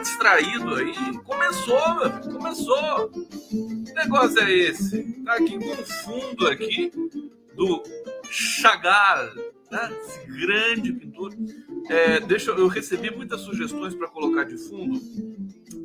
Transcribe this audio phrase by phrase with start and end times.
[0.00, 0.94] Distraído aí.
[1.24, 3.10] Começou, meu filho, começou.
[3.10, 5.02] Que negócio é esse?
[5.24, 6.90] Tá aqui com o fundo aqui
[7.54, 7.82] do
[8.30, 9.34] Chagall,
[9.70, 9.96] né?
[10.00, 11.32] Esse grande pintor.
[11.88, 15.00] É, deixa, eu recebi muitas sugestões para colocar de fundo.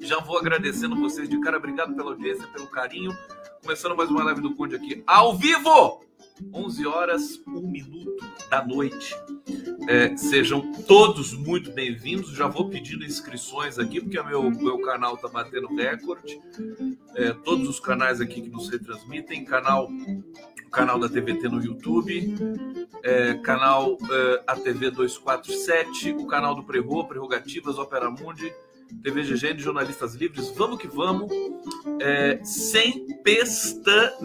[0.02, 1.58] Já vou agradecendo vocês de cara.
[1.58, 3.12] Obrigado pela audiência, pelo carinho.
[3.62, 6.05] Começando mais uma live do Conde aqui ao vivo.
[6.54, 9.16] 11 horas, 1 minuto da noite.
[9.88, 12.32] É, sejam todos muito bem-vindos.
[12.32, 16.40] Já vou pedindo inscrições aqui, porque o meu, meu canal está batendo recorde.
[17.16, 19.90] É, todos os canais aqui que nos retransmitem, canal
[20.76, 22.36] canal da TVT no YouTube,
[23.02, 28.54] é, canal é, ATV 247, o canal do Prerro, Prerrogativas, Opera Mundi,
[29.02, 30.50] TV GG de Jornalistas Livres.
[30.50, 31.32] Vamos que vamos,
[32.02, 34.22] é, sem pestanejar,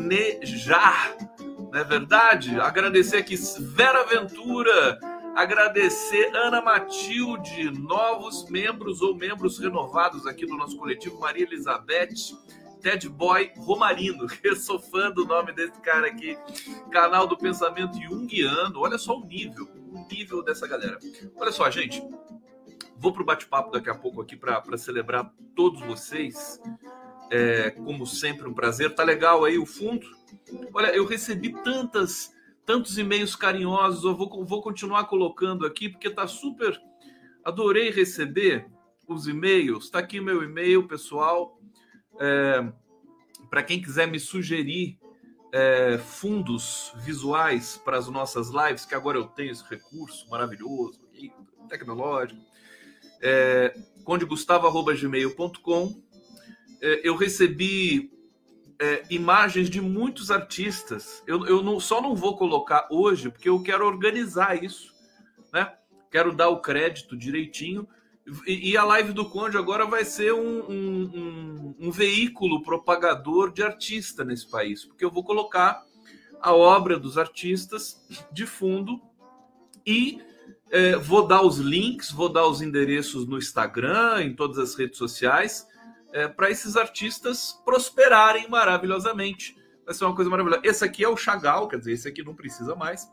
[1.70, 2.58] não é verdade?
[2.60, 4.98] Agradecer aqui Vera Ventura,
[5.34, 12.38] agradecer Ana Matilde, novos membros ou membros renovados aqui do nosso coletivo, Maria Elizabeth.
[12.80, 16.38] Ted Boy Romarino, eu sou fã do nome desse cara aqui,
[16.90, 18.80] canal do pensamento junguiano.
[18.80, 20.98] Olha só o nível, o nível dessa galera.
[21.36, 22.02] Olha só, gente,
[23.00, 26.60] Vou para o bate-papo daqui a pouco aqui para celebrar todos vocês.
[27.30, 28.94] É, como sempre, um prazer.
[28.94, 30.06] Tá legal aí o fundo?
[30.74, 32.32] Olha, eu recebi tantas,
[32.66, 34.04] tantos e-mails carinhosos.
[34.04, 36.80] Eu vou, vou continuar colocando aqui porque tá super.
[37.44, 38.66] Adorei receber
[39.06, 39.90] os e-mails.
[39.90, 41.60] Tá aqui meu e-mail, pessoal.
[42.18, 42.72] É,
[43.48, 44.98] para quem quiser me sugerir
[45.52, 51.00] é, fundos visuais para as nossas lives, que agora eu tenho esse recurso maravilhoso,
[51.68, 52.50] tecnológico
[53.20, 53.74] é,
[54.04, 56.02] condegustavo.gmail.com.
[56.80, 58.10] É, eu recebi
[58.78, 61.22] é, imagens de muitos artistas.
[61.26, 64.94] Eu, eu não, só não vou colocar hoje, porque eu quero organizar isso,
[65.52, 65.72] né?
[66.10, 67.86] Quero dar o crédito direitinho.
[68.46, 73.52] E, e a live do Conde agora vai ser um, um, um, um veículo propagador
[73.52, 75.82] de artista nesse país, porque eu vou colocar
[76.40, 78.02] a obra dos artistas
[78.32, 79.00] de fundo
[79.86, 80.20] e
[80.70, 84.96] é, vou dar os links, vou dar os endereços no Instagram, em todas as redes
[84.96, 85.66] sociais,
[86.12, 89.56] é, para esses artistas prosperarem maravilhosamente.
[89.84, 90.62] Vai ser uma coisa maravilhosa.
[90.64, 93.08] Esse aqui é o Chagall, quer dizer, esse aqui não precisa mais.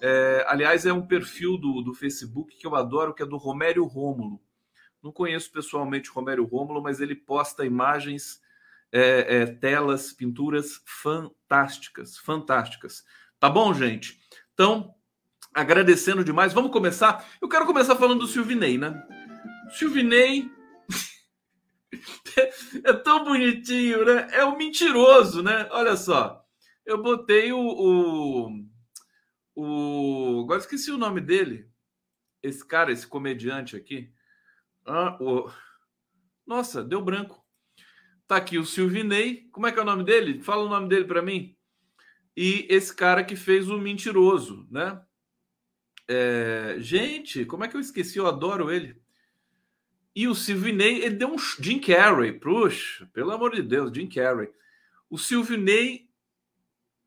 [0.00, 3.84] É, aliás, é um perfil do, do Facebook que eu adoro, que é do Romério
[3.84, 4.40] Rômulo.
[5.02, 8.40] Não conheço pessoalmente o Romério Rômulo, mas ele posta imagens,
[8.90, 13.04] é, é, telas, pinturas fantásticas, fantásticas.
[13.38, 14.20] Tá bom, gente?
[14.54, 14.94] Então,
[15.52, 16.52] agradecendo demais.
[16.52, 17.24] Vamos começar?
[17.40, 19.02] Eu quero começar falando do Silvinei, né?
[19.70, 20.50] Silvinei
[22.84, 24.28] é tão bonitinho, né?
[24.32, 25.68] É um mentiroso, né?
[25.70, 26.44] Olha só.
[26.84, 28.64] Eu botei o, o,
[29.54, 30.40] o.
[30.44, 31.70] Agora esqueci o nome dele.
[32.42, 34.12] Esse cara, esse comediante aqui.
[34.84, 35.50] Ah, o...
[36.46, 37.44] Nossa, deu branco.
[38.26, 39.48] Tá aqui o Silvinei.
[39.52, 40.42] Como é que é o nome dele?
[40.42, 41.56] Fala o nome dele para mim.
[42.36, 45.00] E esse cara que fez o mentiroso, né?
[46.08, 48.18] É, gente, como é que eu esqueci?
[48.18, 49.01] Eu adoro ele.
[50.14, 54.48] E o Silvinei, ele deu um Jim Carrey, puxa, pelo amor de Deus, Jim Carrey.
[55.08, 56.08] O Silvinei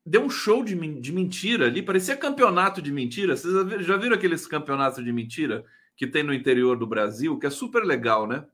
[0.04, 3.36] deu um show de, de mentira ali, parecia campeonato de mentira.
[3.36, 5.64] Vocês já viram aqueles campeonatos de mentira
[5.96, 8.44] que tem no interior do Brasil, que é super legal, né?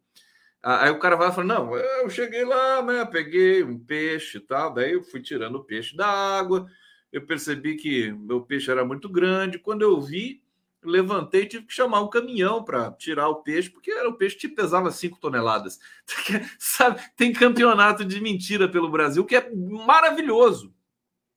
[0.63, 3.05] Aí o cara vai e fala: Não, eu cheguei lá, né?
[3.05, 6.69] Peguei um peixe e tal, daí eu fui tirando o peixe da água
[7.13, 9.59] eu percebi que meu peixe era muito grande.
[9.59, 10.42] Quando eu vi,
[10.85, 14.49] levantei tive que chamar um caminhão para tirar o peixe, porque era o peixe que
[14.49, 15.79] pesava 5 toneladas.
[16.59, 20.75] Sabe, tem campeonato de mentira pelo Brasil que é maravilhoso.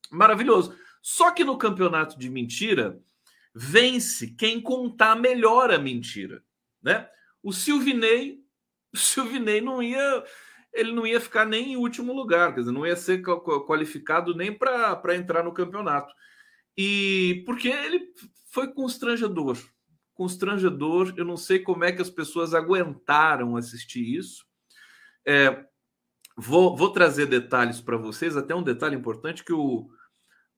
[0.09, 0.75] Maravilhoso.
[1.01, 3.00] Só que no campeonato de mentira
[3.53, 6.44] vence quem contar melhor a mentira,
[6.81, 7.07] né?
[7.41, 8.41] O Silvinei,
[8.91, 10.24] o Silvinei não ia
[10.74, 14.51] ele não ia ficar nem em último lugar, quer dizer, não ia ser qualificado nem
[14.51, 16.13] para entrar no campeonato.
[16.77, 18.12] E porque ele
[18.55, 19.57] foi constrangedor.
[20.15, 24.43] Constrangedor, eu não sei como é que as pessoas aguentaram assistir isso.
[25.27, 25.65] É,
[26.35, 29.87] vou, vou trazer detalhes para vocês, até um detalhe importante que o,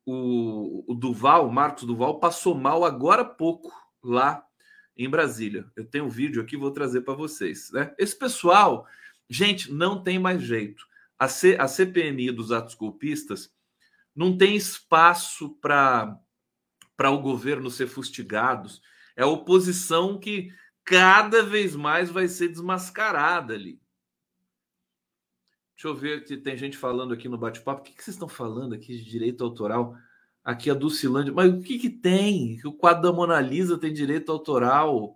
[0.06, 3.70] o, o Duval, o Marcos Duval, passou mal agora há pouco
[4.02, 4.42] lá
[4.96, 5.70] em Brasília.
[5.76, 7.70] Eu tenho um vídeo aqui, vou trazer para vocês.
[7.74, 7.94] Né?
[7.98, 8.88] Esse pessoal
[9.30, 10.86] Gente, não tem mais jeito.
[11.20, 13.52] A, C, a CPMI dos atos golpistas
[14.16, 16.18] não tem espaço para
[17.06, 18.70] o governo ser fustigado.
[19.16, 20.52] É a oposição que
[20.84, 23.80] cada vez mais vai ser desmascarada ali.
[25.76, 27.82] Deixa eu ver se tem gente falando aqui no bate-papo.
[27.82, 29.96] O que, que vocês estão falando aqui de direito autoral?
[30.44, 31.32] Aqui a Dulcilândia.
[31.32, 32.60] Mas o que, que tem?
[32.66, 35.16] O quadro da Mona Lisa tem direito autoral.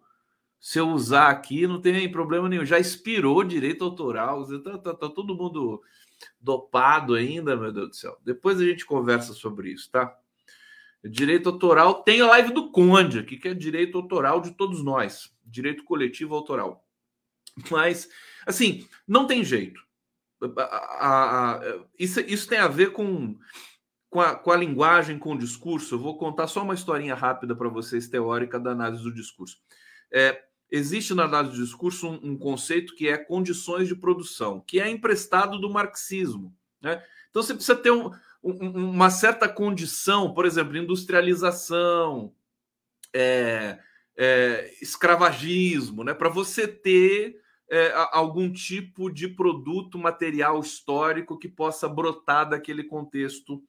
[0.59, 2.63] Se eu usar aqui, não tem problema nenhum.
[2.63, 4.45] Já expirou direito autoral.
[4.61, 5.81] Tá, tá, tá todo mundo
[6.39, 8.17] dopado ainda, meu Deus do céu.
[8.23, 10.15] Depois a gente conversa sobre isso, tá?
[11.03, 15.33] Direito autoral tem a live do Conde aqui, que é direito autoral de todos nós.
[15.44, 16.86] Direito coletivo autoral.
[17.69, 18.07] Mas,
[18.45, 19.81] assim, não tem jeito.
[20.57, 21.62] A, a, a,
[21.98, 23.38] isso, isso tem a ver com
[24.12, 27.56] com a, com a linguagem, com o discurso, eu vou contar só uma historinha rápida
[27.56, 29.57] para vocês, teórica da análise do discurso.
[30.12, 34.81] É, existe na análise do discurso um, um, conceito que é condições de produção, que
[34.81, 36.53] é emprestado do marxismo.
[36.81, 37.01] Né?
[37.30, 38.12] Então você precisa ter um, um,
[38.43, 42.33] uma certa condição, por exemplo, industrialização,
[43.13, 43.77] é,
[44.17, 46.13] é, escravagismo, né?
[46.13, 47.39] para você ter
[47.69, 53.63] é, algum tipo de produto material histórico que possa brotar daquele contexto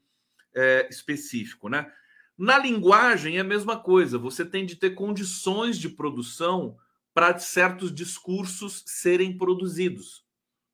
[0.55, 1.91] é, específico, né?
[2.37, 4.19] Na linguagem é a mesma coisa.
[4.19, 6.77] Você tem de ter condições de produção
[7.15, 10.25] para certos discursos serem produzidos,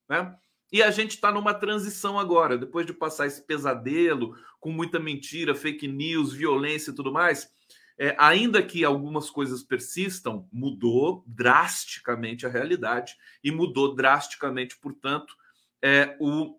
[0.08, 0.34] né?
[0.70, 5.54] E a gente está numa transição agora, depois de passar esse pesadelo com muita mentira,
[5.54, 7.50] fake news, violência e tudo mais.
[7.98, 15.34] É, ainda que algumas coisas persistam, mudou drasticamente a realidade e mudou drasticamente, portanto,
[15.82, 16.56] é, o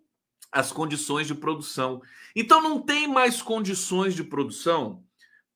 [0.52, 2.02] as condições de produção.
[2.34, 5.04] Então não tem mais condições de produção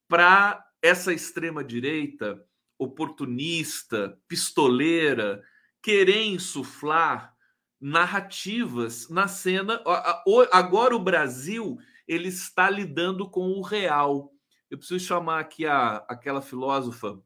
[0.08, 2.40] para essa extrema direita
[2.78, 5.42] oportunista, pistoleira,
[5.82, 7.33] querer insuflar
[7.80, 9.82] narrativas na cena.
[10.52, 14.32] Agora o Brasil ele está lidando com o real.
[14.70, 17.20] Eu preciso chamar aqui a, aquela filósofa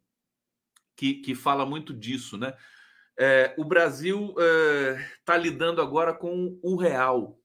[0.96, 2.56] que, que fala muito disso, né?
[3.16, 4.34] É, o Brasil
[5.18, 7.40] está é, lidando agora com o real.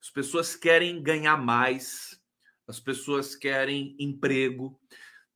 [0.00, 2.18] As pessoas querem ganhar mais,
[2.66, 4.80] as pessoas querem emprego.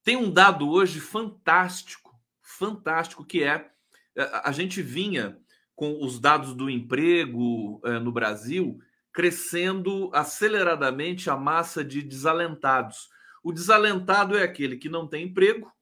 [0.03, 3.71] Tem um dado hoje fantástico, fantástico, que é
[4.17, 5.39] a gente vinha
[5.81, 8.79] com os dados do emprego eh, no Brasil
[9.11, 13.09] crescendo aceleradamente a massa de desalentados.
[13.43, 15.73] O desalentado é aquele que não tem emprego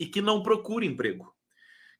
[0.00, 1.32] e que não procura emprego,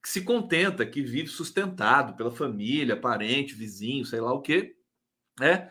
[0.02, 4.74] que se contenta, que vive sustentado pela família, parente, vizinho, sei lá o quê,
[5.38, 5.70] né?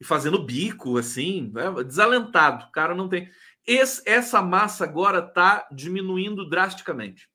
[0.00, 1.70] e fazendo bico, assim, né?
[1.84, 2.64] desalentado.
[2.64, 3.30] O cara não tem.
[3.64, 7.28] Esse, essa massa agora está diminuindo drasticamente.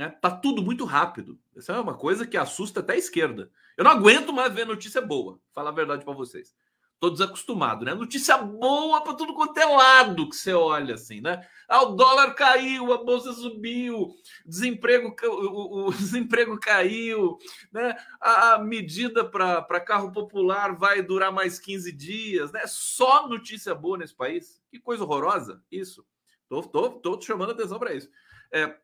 [0.00, 0.08] Né?
[0.18, 1.38] Tá tudo muito rápido.
[1.54, 3.50] Essa é uma coisa que assusta até a esquerda.
[3.76, 6.54] Eu não aguento mais ver notícia boa, falar a verdade para vocês.
[6.98, 7.92] Tô desacostumado, né?
[7.92, 11.46] Notícia boa para tudo quanto é lado que você olha assim, né?
[11.68, 14.08] Ah, o dólar caiu, a bolsa subiu,
[14.46, 17.36] desemprego, o, o desemprego caiu,
[17.70, 17.94] né?
[18.18, 22.62] A, a medida para carro popular vai durar mais 15 dias, né?
[22.66, 24.62] Só notícia boa nesse país.
[24.70, 26.06] Que coisa horrorosa isso.
[26.48, 28.08] Tô, tô, tô chamando atenção para isso.
[28.50, 28.74] É,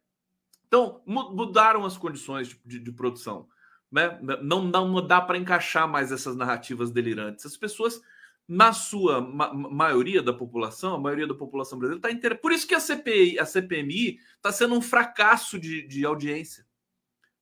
[0.66, 3.48] então, mudaram as condições de, de, produção.
[3.90, 4.18] Né?
[4.42, 7.46] Não, não dá para encaixar mais essas narrativas delirantes.
[7.46, 8.00] As pessoas,
[8.48, 12.34] na sua ma maioria da população, a maioria da população brasileira está inteira.
[12.34, 16.66] Por isso que a CPI, a CPMI está sendo um fracasso de, de audiência.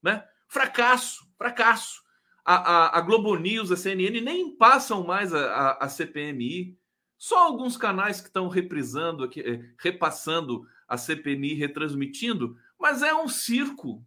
[0.02, 0.22] Né?
[0.46, 2.02] Fracasso, fracasso.
[2.44, 6.78] A, a, a, Globo News, a CNN nem passam mais a, a, a CPMI.
[7.16, 13.28] Só alguns canais que estão reprisando aqui, eh, repassando a CPMI, retransmitindo, mas é um
[13.28, 14.04] circo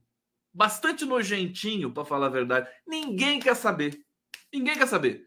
[0.54, 2.70] bastante nojentinho, para falar a verdade.
[2.86, 4.04] Ninguém quer saber.
[4.52, 5.26] Ninguém quer saber.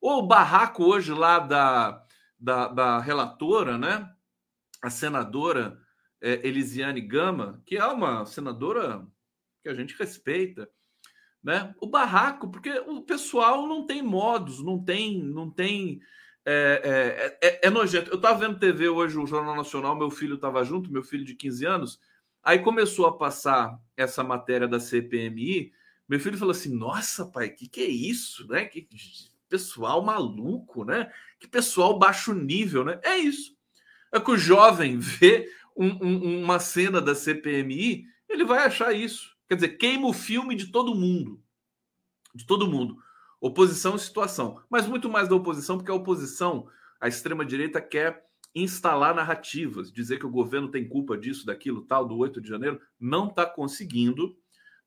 [0.00, 2.02] O barraco hoje lá da,
[2.38, 4.10] da, da relatora, né?
[4.82, 5.78] A senadora
[6.20, 9.06] é, Elisiane Gama, que é uma senadora
[9.62, 10.68] que a gente respeita,
[11.42, 11.74] né?
[11.80, 16.00] O barraco, porque o pessoal não tem modos, não tem, não tem.
[16.44, 18.10] É, é, é, é nojento.
[18.10, 21.34] Eu estava vendo TV hoje, o Jornal Nacional, meu filho estava junto, meu filho de
[21.34, 22.00] 15 anos.
[22.42, 25.72] Aí começou a passar essa matéria da CPMI.
[26.08, 28.64] Meu filho falou assim: Nossa, pai, que que é isso, né?
[28.64, 28.88] Que
[29.48, 31.12] pessoal maluco, né?
[31.38, 33.00] Que pessoal baixo nível, né?
[33.02, 33.54] É isso.
[34.12, 39.36] É que o jovem vê um, um, uma cena da CPMI, ele vai achar isso.
[39.48, 41.42] Quer dizer, queima o filme de todo mundo.
[42.34, 42.96] De todo mundo.
[43.40, 44.62] Oposição e situação.
[44.70, 46.68] Mas muito mais da oposição, porque a oposição,
[47.00, 52.16] a extrema-direita, quer instalar narrativas, dizer que o governo tem culpa disso, daquilo, tal, do
[52.16, 54.36] 8 de janeiro, não está conseguindo.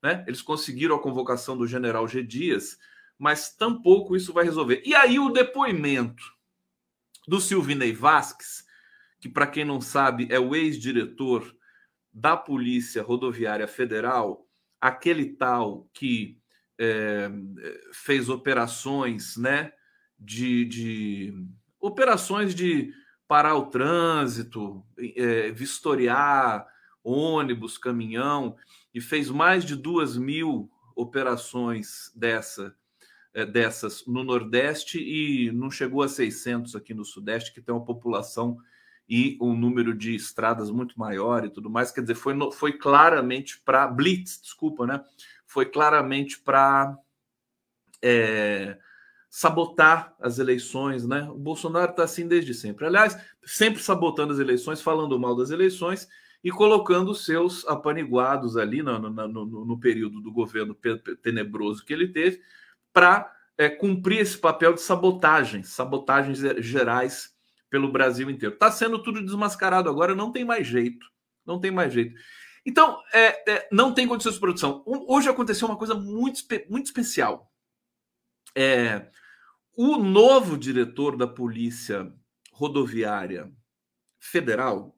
[0.02, 0.24] Né?
[0.28, 2.22] Eles conseguiram a convocação do general G.
[2.24, 2.78] Dias,
[3.18, 4.82] mas tampouco isso vai resolver.
[4.86, 6.24] E aí o depoimento
[7.28, 8.66] do Silvinei Vasques,
[9.20, 11.56] que para quem não sabe é o ex-diretor
[12.12, 14.46] da Polícia Rodoviária Federal,
[14.80, 16.38] aquele tal que
[16.78, 17.30] é,
[17.94, 19.72] fez operações, né,
[20.20, 21.34] de, de
[21.80, 22.94] operações de
[23.34, 26.68] parar o trânsito, é, vistoriar
[27.04, 28.56] ônibus, caminhão,
[28.94, 32.76] e fez mais de duas mil operações dessa,
[33.34, 37.84] é, dessas no Nordeste e não chegou a 600 aqui no Sudeste, que tem uma
[37.84, 38.56] população
[39.10, 41.92] e um número de estradas muito maior e tudo mais.
[41.92, 45.04] Quer dizer, foi, foi claramente para Blitz, desculpa, né?
[45.48, 46.96] Foi claramente para
[48.00, 48.78] é,
[49.36, 51.24] sabotar as eleições, né?
[51.24, 52.86] O Bolsonaro está assim desde sempre.
[52.86, 56.08] Aliás, sempre sabotando as eleições, falando mal das eleições
[56.44, 60.78] e colocando seus apaniguados ali no, no, no, no período do governo
[61.24, 62.44] tenebroso que ele teve
[62.94, 67.34] para é, cumprir esse papel de sabotagem, sabotagens gerais
[67.72, 68.54] pelo Brasil inteiro.
[68.54, 71.08] Está sendo tudo desmascarado agora, não tem mais jeito,
[71.44, 72.14] não tem mais jeito.
[72.64, 74.84] Então, é, é, não tem condições de produção.
[74.86, 77.52] Hoje aconteceu uma coisa muito, muito especial.
[78.56, 79.08] É,
[79.76, 82.14] o novo diretor da Polícia
[82.52, 83.52] Rodoviária
[84.20, 84.98] Federal,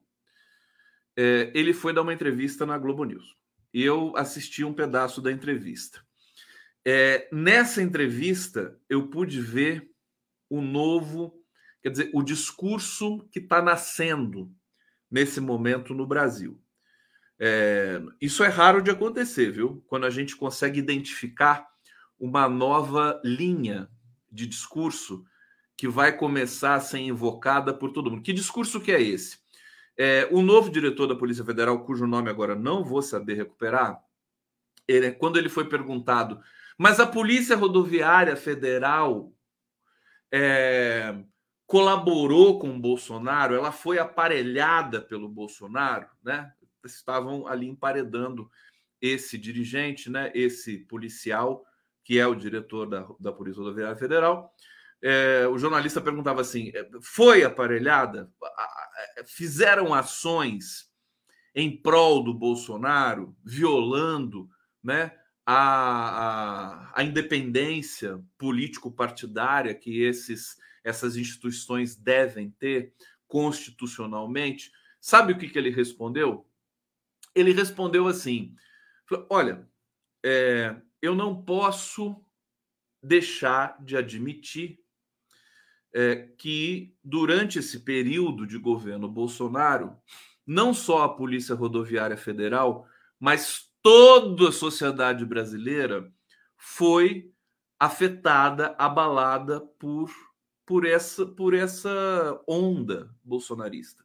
[1.16, 3.34] é, ele foi dar uma entrevista na Globo News.
[3.72, 6.04] E eu assisti um pedaço da entrevista.
[6.84, 9.90] É, nessa entrevista, eu pude ver
[10.48, 11.42] o novo,
[11.82, 14.54] quer dizer, o discurso que está nascendo
[15.10, 16.60] nesse momento no Brasil.
[17.38, 19.84] É, isso é raro de acontecer, viu?
[19.88, 21.66] Quando a gente consegue identificar
[22.18, 23.90] uma nova linha
[24.30, 25.24] de discurso
[25.76, 28.22] que vai começar a ser invocada por todo mundo.
[28.22, 29.38] Que discurso que é esse?
[29.96, 34.02] É, o novo diretor da Polícia Federal, cujo nome agora não vou saber recuperar,
[34.86, 36.40] ele, quando ele foi perguntado,
[36.78, 39.32] mas a Polícia Rodoviária Federal
[40.30, 41.24] é,
[41.66, 46.52] colaborou com o Bolsonaro, ela foi aparelhada pelo Bolsonaro, né?
[46.84, 48.48] Estavam ali emparedando
[49.00, 50.30] esse dirigente, né?
[50.34, 51.66] Esse policial
[52.06, 54.54] que é o diretor da, da Polícia Rodoviária Federal,
[55.02, 58.30] é, o jornalista perguntava assim: é, foi aparelhada?
[59.26, 60.88] Fizeram ações
[61.52, 64.48] em prol do Bolsonaro, violando
[64.82, 65.10] né,
[65.44, 72.94] a, a, a independência político-partidária que esses, essas instituições devem ter
[73.26, 74.70] constitucionalmente?
[75.00, 76.48] Sabe o que, que ele respondeu?
[77.34, 78.54] Ele respondeu assim:
[79.28, 79.68] olha,
[80.24, 82.24] é, eu não posso
[83.02, 84.80] deixar de admitir
[85.94, 89.96] é, que durante esse período de governo Bolsonaro,
[90.46, 92.86] não só a Polícia Rodoviária Federal,
[93.18, 96.12] mas toda a sociedade brasileira
[96.56, 97.32] foi
[97.78, 100.10] afetada, abalada por,
[100.64, 104.04] por, essa, por essa onda bolsonarista,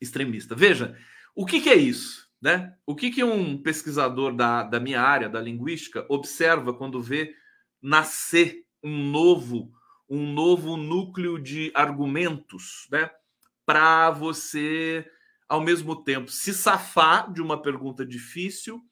[0.00, 0.54] extremista.
[0.54, 0.96] Veja,
[1.34, 2.31] o que, que é isso?
[2.42, 2.74] Né?
[2.84, 7.36] O que, que um pesquisador da, da minha área, da linguística, observa quando vê
[7.80, 9.70] nascer um novo,
[10.10, 13.08] um novo núcleo de argumentos né?
[13.64, 15.08] para você,
[15.48, 18.82] ao mesmo tempo, se safar de uma pergunta difícil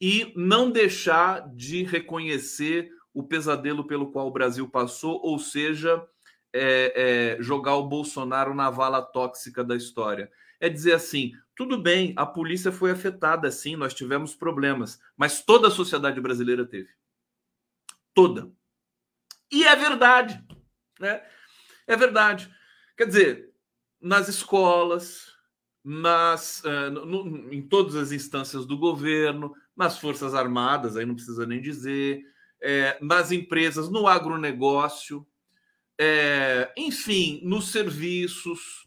[0.00, 6.02] e não deixar de reconhecer o pesadelo pelo qual o Brasil passou, ou seja,
[6.52, 10.30] é, é, jogar o Bolsonaro na vala tóxica da história.
[10.58, 15.68] É dizer assim: tudo bem, a polícia foi afetada, sim, nós tivemos problemas, mas toda
[15.68, 16.90] a sociedade brasileira teve.
[18.14, 18.52] Toda.
[19.50, 20.44] E é verdade,
[21.00, 21.24] né?
[21.86, 22.54] É verdade.
[22.96, 23.50] Quer dizer,
[24.00, 25.34] nas escolas,
[25.82, 31.46] nas, uh, no, em todas as instâncias do governo, nas Forças Armadas, aí não precisa
[31.46, 32.22] nem dizer,
[32.60, 35.26] é, nas empresas, no agronegócio,
[35.98, 38.85] é, enfim, nos serviços,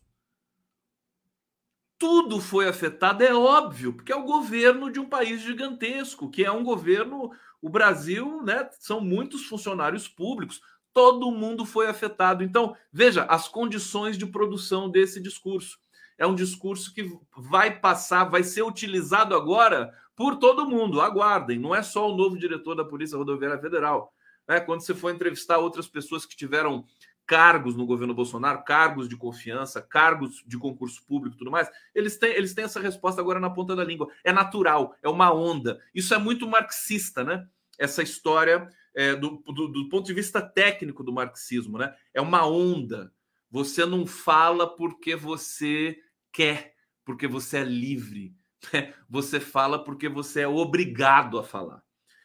[2.00, 6.52] tudo foi afetado, é óbvio, porque é o governo de um país gigantesco, que é
[6.52, 7.30] um governo.
[7.62, 8.70] O Brasil, né?
[8.80, 10.62] São muitos funcionários públicos,
[10.94, 12.42] todo mundo foi afetado.
[12.42, 15.78] Então, veja as condições de produção desse discurso.
[16.18, 17.06] É um discurso que
[17.38, 21.02] vai passar, vai ser utilizado agora por todo mundo.
[21.02, 24.14] Aguardem, não é só o novo diretor da Polícia Rodoviária Federal.
[24.48, 26.86] É, quando você for entrevistar outras pessoas que tiveram
[27.30, 32.32] cargos no governo Bolsonaro, cargos de confiança, cargos de concurso público tudo mais, eles têm,
[32.32, 34.12] eles têm essa resposta agora na ponta da língua.
[34.24, 35.80] É natural, é uma onda.
[35.94, 37.48] Isso é muito marxista, né?
[37.78, 41.96] Essa história é, do, do, do, ponto de vista técnico do marxismo, né?
[42.16, 43.14] É uma onda.
[43.52, 46.00] Você não fala porque você
[46.34, 46.74] quer,
[47.06, 48.36] porque você é livre.
[48.74, 48.92] Né?
[49.08, 51.84] Você fala porque você é obrigado a falar.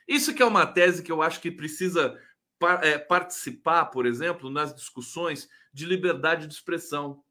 [0.09, 2.19] Isso que é uma tese que eu acho que precisa
[3.09, 7.23] participar, por exemplo, nas discussões de liberdade de expressão,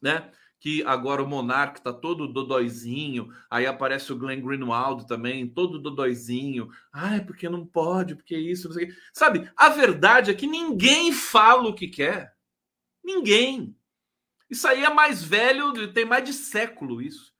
[0.00, 0.30] né?
[0.60, 6.68] Que agora o monarca está todo dodóizinho, aí aparece o Glenn Greenwald também, todo dodóizinho.
[6.92, 8.94] Ai, porque não pode, porque isso, não sei o quê.
[9.12, 12.34] Sabe, a verdade é que ninguém fala o que quer.
[13.04, 13.76] Ninguém.
[14.50, 17.32] Isso aí é mais velho, tem mais de século isso.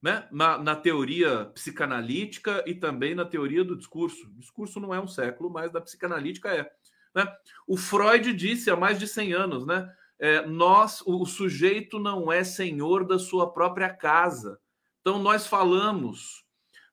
[0.00, 0.28] Né?
[0.30, 4.26] Na, na teoria psicanalítica e também na teoria do discurso.
[4.28, 6.70] O discurso não é um século, mas da psicanalítica é.
[7.14, 7.26] Né?
[7.66, 9.92] O Freud disse há mais de 100 anos, né?
[10.20, 14.58] É, nós, o, sujeito não é senhor da sua própria casa.
[15.00, 16.44] Então nós falamos,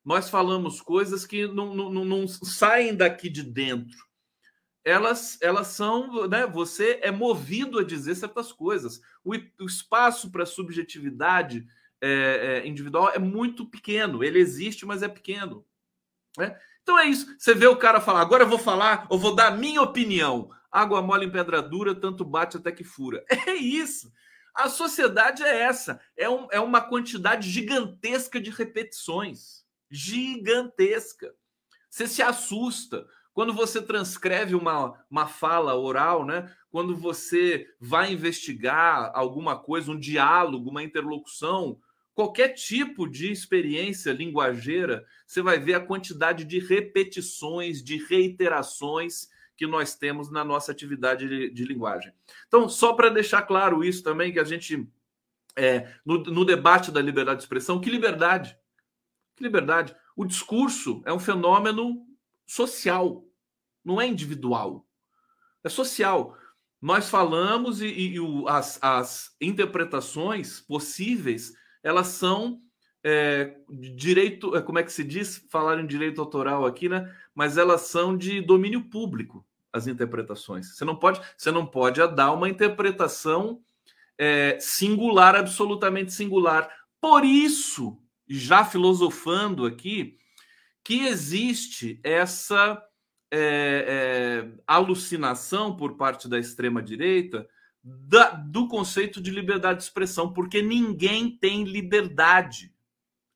[0.04, 3.98] nós falamos coisas que não, não, não saem daqui de dentro.
[4.84, 6.46] Elas, elas são, né?
[6.46, 9.02] Você é movido a dizer certas coisas.
[9.24, 11.66] O, o espaço para subjetividade
[12.02, 14.24] é, é, individual é muito pequeno.
[14.24, 15.66] Ele existe, mas é pequeno.
[16.38, 16.58] Né?
[16.82, 17.36] Então é isso.
[17.38, 20.50] Você vê o cara falar, agora eu vou falar, eu vou dar a minha opinião.
[20.72, 23.24] Água mole em pedra dura, tanto bate até que fura.
[23.48, 24.12] É isso.
[24.54, 26.00] A sociedade é essa.
[26.16, 29.66] É, um, é uma quantidade gigantesca de repetições.
[29.92, 31.34] Gigantesca.
[31.90, 33.06] Você se assusta.
[33.34, 36.50] Quando você transcreve uma, uma fala oral, né?
[36.76, 41.80] quando você vai investigar alguma coisa, um diálogo, uma interlocução,
[42.16, 49.68] qualquer tipo de experiência linguageira, você vai ver a quantidade de repetições, de reiterações que
[49.68, 52.14] nós temos na nossa atividade de, de linguagem.
[52.48, 54.88] Então, só para deixar claro isso também, que a gente,
[55.58, 58.58] é, no, no debate da liberdade de expressão, que liberdade?
[59.36, 59.94] Que liberdade?
[60.16, 62.08] O discurso é um fenômeno
[62.46, 63.26] social,
[63.84, 64.88] não é individual,
[65.64, 66.38] é social.
[66.82, 71.54] Nós falamos e, e, e as, as interpretações possíveis
[71.86, 72.60] elas são
[73.04, 75.46] é, direito, é, como é que se diz?
[75.52, 77.16] Falar em direito autoral aqui, né?
[77.36, 80.76] Mas elas são de domínio público, as interpretações.
[80.76, 83.62] Você não pode, você não pode dar uma interpretação
[84.18, 86.68] é, singular, absolutamente singular.
[87.00, 90.18] Por isso, já filosofando aqui,
[90.84, 92.84] que existe essa
[93.30, 97.48] é, é, alucinação por parte da extrema direita
[97.86, 102.74] da, do conceito de liberdade de expressão, porque ninguém tem liberdade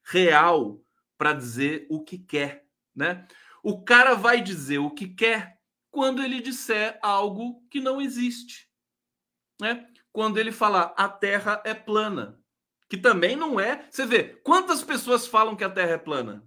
[0.03, 0.81] real
[1.15, 3.27] para dizer o que quer, né?
[3.61, 5.59] O cara vai dizer o que quer
[5.91, 8.67] quando ele disser algo que não existe,
[9.61, 9.87] né?
[10.11, 12.41] Quando ele falar a Terra é plana,
[12.89, 13.87] que também não é.
[13.91, 16.43] Você vê quantas pessoas falam que a Terra é plana?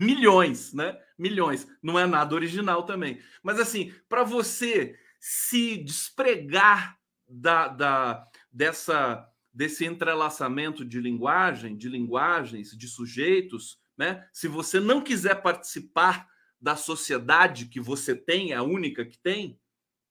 [0.00, 0.98] Milhões, né?
[1.16, 1.68] Milhões.
[1.80, 3.20] Não é nada original também.
[3.40, 12.70] Mas assim, para você se despregar da, da, dessa, desse entrelaçamento de linguagem, de linguagens,
[12.70, 14.26] de sujeitos, né?
[14.32, 16.26] Se você não quiser participar
[16.58, 19.60] da sociedade que você tem, é a única que tem,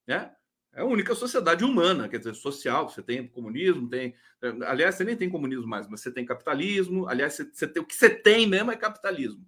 [0.07, 0.31] né?
[0.71, 2.87] É a única sociedade humana, quer dizer, social.
[2.87, 4.13] Você tem comunismo, tem.
[4.67, 7.07] Aliás, você nem tem comunismo mais, mas você tem capitalismo.
[7.07, 9.43] Aliás, você, você tem, o que você tem mesmo é capitalismo,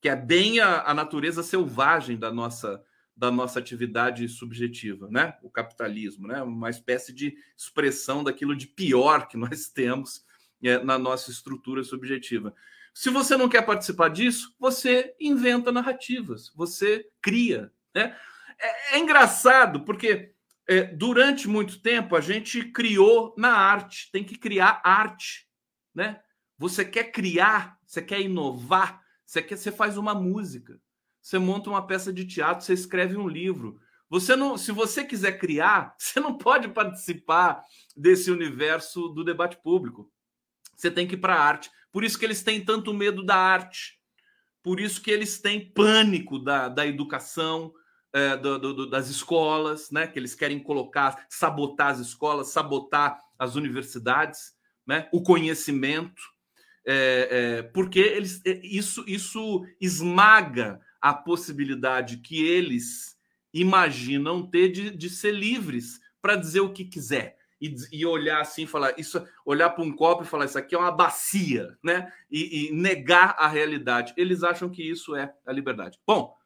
[0.00, 2.82] que é bem a, a natureza selvagem da nossa
[3.18, 5.36] da nossa atividade subjetiva, né?
[5.42, 6.40] O capitalismo, né?
[6.40, 10.24] Uma espécie de expressão daquilo de pior que nós temos
[10.62, 12.54] é, na nossa estrutura subjetiva.
[12.94, 18.16] Se você não quer participar disso, você inventa narrativas, você cria, né?
[18.60, 20.32] É, é engraçado porque
[20.68, 25.48] é, durante muito tempo a gente criou na arte, tem que criar arte,
[25.92, 26.20] né?
[26.56, 30.80] Você quer criar, você quer inovar, você quer, você faz uma música
[31.28, 33.78] você monta uma peça de teatro, você escreve um livro.
[34.08, 37.62] Você não, se você quiser criar, você não pode participar
[37.94, 40.10] desse universo do debate público.
[40.74, 41.70] Você tem que ir para a arte.
[41.92, 43.98] Por isso que eles têm tanto medo da arte.
[44.62, 47.74] Por isso que eles têm pânico da, da educação,
[48.10, 50.06] é, do, do, das escolas, né?
[50.06, 54.54] Que eles querem colocar, sabotar as escolas, sabotar as universidades,
[54.86, 55.10] né?
[55.12, 56.22] O conhecimento,
[56.86, 63.16] é, é, porque eles, é, isso, isso esmaga a possibilidade que eles
[63.52, 67.36] imaginam ter de, de ser livres para dizer o que quiser.
[67.60, 70.78] E, e, olhar assim, falar isso, olhar para um copo e falar isso aqui é
[70.78, 72.12] uma bacia, né?
[72.30, 74.14] E, e, negar a realidade.
[74.16, 75.98] Eles acham que isso é a liberdade.
[76.06, 76.36] Bom,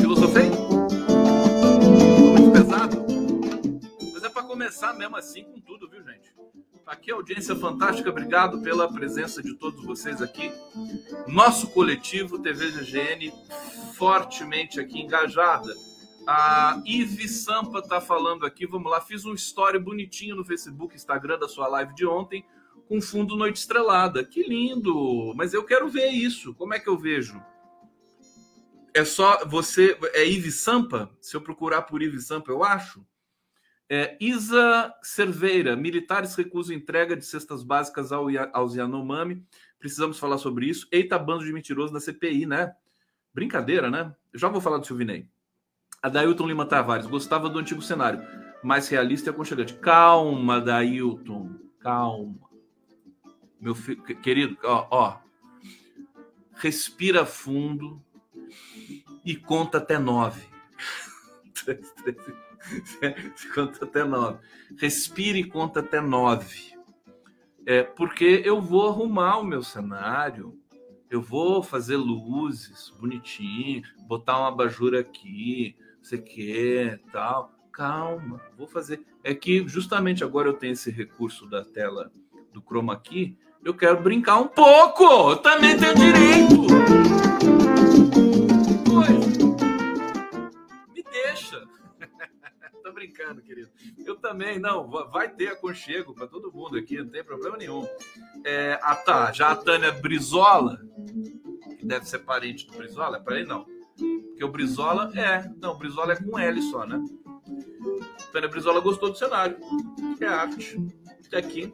[0.00, 0.48] filosofei?
[0.48, 3.04] Muito pesado,
[4.12, 6.32] mas é para começar mesmo assim com tudo, viu, gente?
[6.88, 10.50] Aqui, audiência fantástica, obrigado pela presença de todos vocês aqui.
[11.26, 13.30] Nosso coletivo TV GGN
[13.94, 15.70] fortemente aqui engajada.
[16.26, 21.38] A Ive Sampa está falando aqui, vamos lá, fiz um story bonitinho no Facebook, Instagram
[21.38, 22.42] da sua live de ontem,
[22.88, 24.24] com fundo Noite Estrelada.
[24.24, 25.34] Que lindo!
[25.36, 26.54] Mas eu quero ver isso.
[26.54, 27.38] Como é que eu vejo?
[28.94, 29.98] É só você.
[30.14, 31.10] É Ive Sampa?
[31.20, 33.04] Se eu procurar por Ive Sampa, eu acho.
[33.90, 39.42] É, Isa Cerveira, militares recusam entrega de cestas básicas ao, aos Yanomami.
[39.78, 40.86] Precisamos falar sobre isso.
[40.92, 42.74] Eita, bando de mentiroso da CPI, né?
[43.32, 44.14] Brincadeira, né?
[44.34, 45.26] Já vou falar do Silvinei.
[46.02, 48.22] Adailton Lima Tavares, gostava do antigo cenário.
[48.62, 49.74] mais realista e aconchegante.
[49.74, 52.48] Calma, Dailton, calma.
[53.60, 55.18] Meu filho, querido, ó, ó,
[56.54, 58.02] respira fundo
[59.24, 60.46] e conta até nove.
[63.54, 64.38] conta até nove.
[64.76, 66.72] Respire e conta até nove.
[67.66, 70.58] É, porque eu vou arrumar o meu cenário,
[71.10, 77.52] eu vou fazer luzes bonitinho, botar uma abajura aqui, você quer, tal.
[77.72, 79.02] Calma, vou fazer.
[79.22, 82.10] É que justamente agora eu tenho esse recurso da tela
[82.52, 85.04] do chroma aqui, eu quero brincar um pouco.
[85.30, 86.68] Eu também tenho direito.
[92.88, 93.70] Tô brincando, querido.
[93.98, 97.86] Eu também, não, vai ter aconchego para todo mundo aqui, não tem problema nenhum.
[98.42, 100.80] É, ah, tá, já a Tânia Brizola,
[101.78, 103.66] que deve ser parente do Brizola, é para ele não.
[103.94, 105.50] Porque o Brizola é.
[105.60, 106.98] Não, o Brizola é com L só, né?
[108.32, 109.58] Tânia Brizola gostou do cenário.
[110.18, 110.78] É arte.
[111.36, 111.72] Aqui.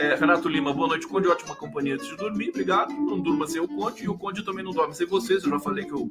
[0.00, 1.06] É, Renato Lima, boa noite.
[1.06, 2.48] Conde, ótima companhia antes de dormir.
[2.48, 2.92] Obrigado.
[2.92, 4.04] Não durma sem o Conde.
[4.04, 5.44] E o Conde também não dorme sem vocês.
[5.44, 6.10] Eu já falei que eu,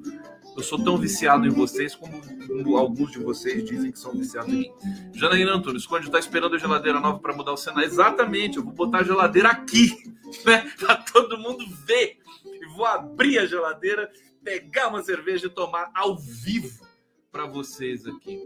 [0.56, 4.52] eu sou tão viciado em vocês como, como alguns de vocês dizem que são viciados
[4.54, 4.71] em mim.
[5.13, 7.86] Janaína Antunes, Conde está esperando a geladeira nova para mudar o cenário.
[7.86, 8.58] Exatamente.
[8.58, 9.91] Eu vou botar a geladeira aqui,
[10.45, 10.71] né?
[10.80, 12.17] Para todo mundo ver.
[12.45, 14.10] E vou abrir a geladeira
[14.41, 16.86] pegar uma cerveja e tomar ao vivo
[17.32, 18.39] para vocês aqui.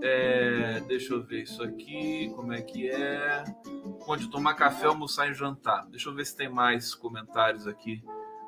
[0.00, 3.44] É, deixa eu ver isso aqui, como é que é?
[4.06, 5.86] Onde tomar café, almoçar e jantar.
[5.88, 8.02] Deixa eu ver se tem mais comentários aqui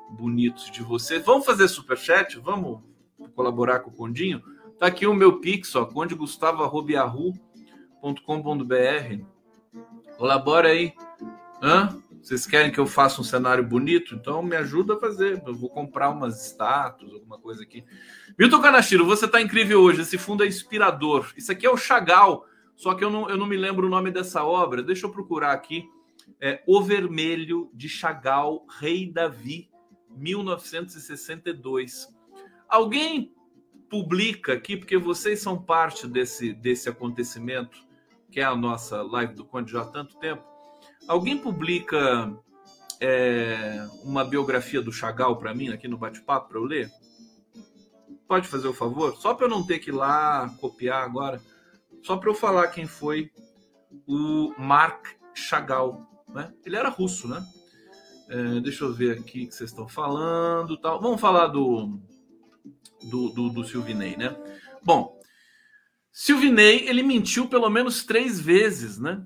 [0.09, 1.23] bonitos de vocês.
[1.25, 2.39] Vamos fazer super chat?
[2.39, 2.81] Vamos
[3.35, 4.41] colaborar com o Condinho?
[4.79, 7.35] Tá aqui o meu pix, ó, condegustavo.com.br.
[10.17, 10.93] Colabora aí.
[11.61, 12.01] Hã?
[12.21, 14.13] Vocês querem que eu faça um cenário bonito?
[14.13, 15.41] Então me ajuda a fazer.
[15.45, 17.83] Eu vou comprar umas estátuas, alguma coisa aqui.
[18.37, 20.01] Milton Canachiro, você está incrível hoje.
[20.01, 21.33] Esse fundo é inspirador.
[21.35, 24.11] Isso aqui é o Chagall, só que eu não, eu não me lembro o nome
[24.11, 24.83] dessa obra.
[24.83, 25.83] Deixa eu procurar aqui.
[26.39, 29.67] É O Vermelho de Chagall, Rei Davi,
[30.11, 32.07] 1962.
[32.69, 33.33] Alguém
[33.89, 37.79] publica aqui, porque vocês são parte desse, desse acontecimento,
[38.31, 40.50] que é a nossa live do Conde já há tanto tempo
[41.07, 42.33] Alguém publica
[42.99, 46.91] é, uma biografia do Chagall para mim aqui no bate-papo para eu ler?
[48.27, 49.15] Pode fazer o favor?
[49.17, 51.41] Só para eu não ter que ir lá copiar agora.
[52.03, 53.31] Só para eu falar quem foi
[54.07, 56.07] o Mark Chagall.
[56.29, 56.53] Né?
[56.65, 57.45] Ele era russo, né?
[58.29, 60.77] É, deixa eu ver aqui o que vocês estão falando.
[60.77, 61.01] Tal.
[61.01, 61.99] Vamos falar do,
[63.03, 64.35] do, do, do Silvinei, né?
[64.83, 65.19] Bom,
[66.11, 69.25] Silvinei, ele mentiu pelo menos três vezes, né?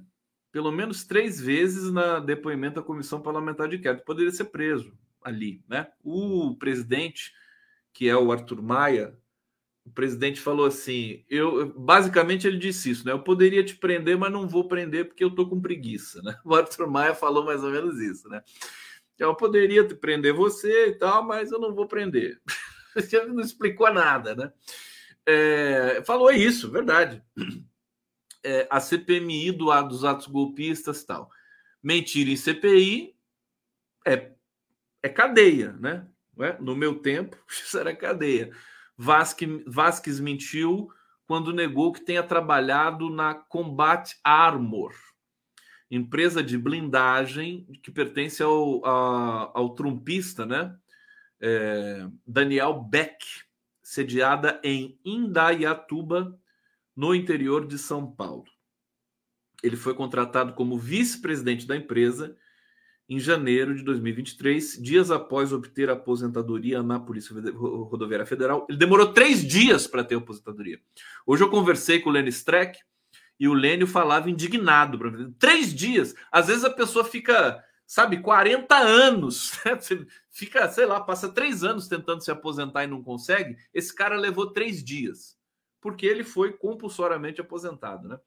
[0.56, 4.06] Pelo menos três vezes na depoimento da comissão parlamentar de inquérito.
[4.06, 5.90] Poderia ser preso ali, né?
[6.02, 7.34] O presidente,
[7.92, 9.20] que é o Arthur Maia,
[9.86, 13.12] o presidente falou assim: eu basicamente ele disse isso, né?
[13.12, 16.40] Eu poderia te prender, mas não vou prender porque eu tô com preguiça, né?
[16.46, 18.42] O Arthur Maia falou mais ou menos isso, né?
[19.20, 22.40] Eu poderia te prender você e tal, mas eu não vou prender.
[23.12, 24.54] Ele não explicou nada, né?
[25.26, 27.22] É, falou isso, verdade
[28.46, 31.30] é, a CPMI do, dos atos golpistas tal.
[31.82, 33.16] Mentira em CPI
[34.06, 34.32] é,
[35.02, 36.08] é cadeia, né?
[36.40, 36.58] É?
[36.62, 38.52] No meu tempo, isso era cadeia.
[38.98, 40.90] Vasque, Vasquez mentiu
[41.28, 44.94] quando negou que tenha trabalhado na Combat Armor,
[45.90, 50.76] empresa de blindagem que pertence ao, a, ao trumpista, né?
[51.42, 53.26] É, Daniel Beck,
[53.82, 56.40] sediada em Indaiatuba,
[56.96, 58.46] no interior de São Paulo.
[59.62, 62.36] Ele foi contratado como vice-presidente da empresa
[63.08, 68.66] em janeiro de 2023, dias após obter a aposentadoria na Polícia Rodoviária Federal.
[68.68, 70.80] Ele demorou três dias para ter a aposentadoria.
[71.26, 72.80] Hoje eu conversei com o Lênin Streck
[73.40, 75.00] e o Lênio falava indignado.
[75.38, 76.16] Três dias.
[76.32, 79.52] Às vezes a pessoa fica, sabe, 40 anos.
[79.66, 79.78] Né?
[80.32, 83.56] Fica, sei lá, passa três anos tentando se aposentar e não consegue.
[83.74, 85.35] Esse cara levou três dias
[85.86, 88.20] porque ele foi compulsoriamente aposentado, né?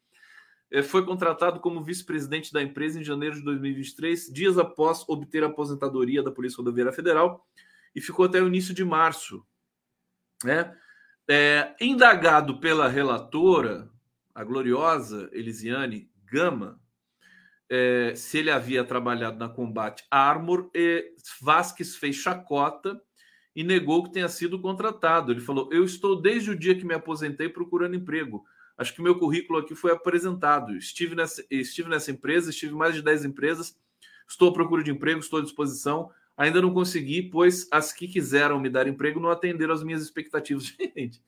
[0.71, 5.49] Ele foi contratado como vice-presidente da empresa em janeiro de 2023, dias após obter a
[5.49, 7.45] aposentadoria da Polícia Rodoviária Federal,
[7.97, 9.45] e ficou até o início de março.
[10.45, 10.73] Né?
[11.29, 13.91] É, indagado pela relatora,
[14.33, 16.81] a gloriosa Elisiane Gama,
[17.69, 23.03] é, se ele havia trabalhado na Combate Armor, e Vasques fez chacota
[23.55, 25.33] e negou que tenha sido contratado.
[25.33, 28.45] Ele falou: Eu estou desde o dia que me aposentei procurando emprego.
[28.77, 30.77] Acho que meu currículo aqui foi apresentado.
[30.77, 33.77] Estive nessa, estive nessa empresa, estive em mais de 10 empresas,
[34.29, 36.11] estou à procura de emprego, estou à disposição.
[36.37, 40.67] Ainda não consegui, pois as que quiseram me dar emprego não atenderam às minhas expectativas.
[40.79, 41.21] Gente,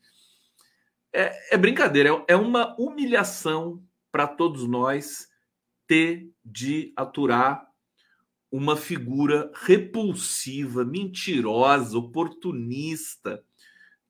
[1.12, 5.28] é, é brincadeira, é, é uma humilhação para todos nós
[5.87, 7.69] ter de aturar
[8.50, 13.42] uma figura repulsiva, mentirosa, oportunista,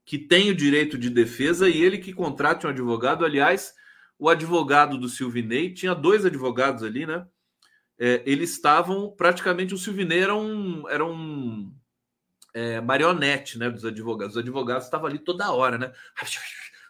[0.05, 3.24] que tem o direito de defesa e ele que contrate um advogado.
[3.24, 3.74] Aliás,
[4.18, 7.26] o advogado do Silvinei tinha dois advogados ali, né?
[7.98, 11.70] É, eles estavam praticamente o Silvinei era um, era um
[12.55, 13.68] é, marionete, né?
[13.68, 14.37] Dos advogados.
[14.37, 15.92] Os advogados estavam ali toda hora, né?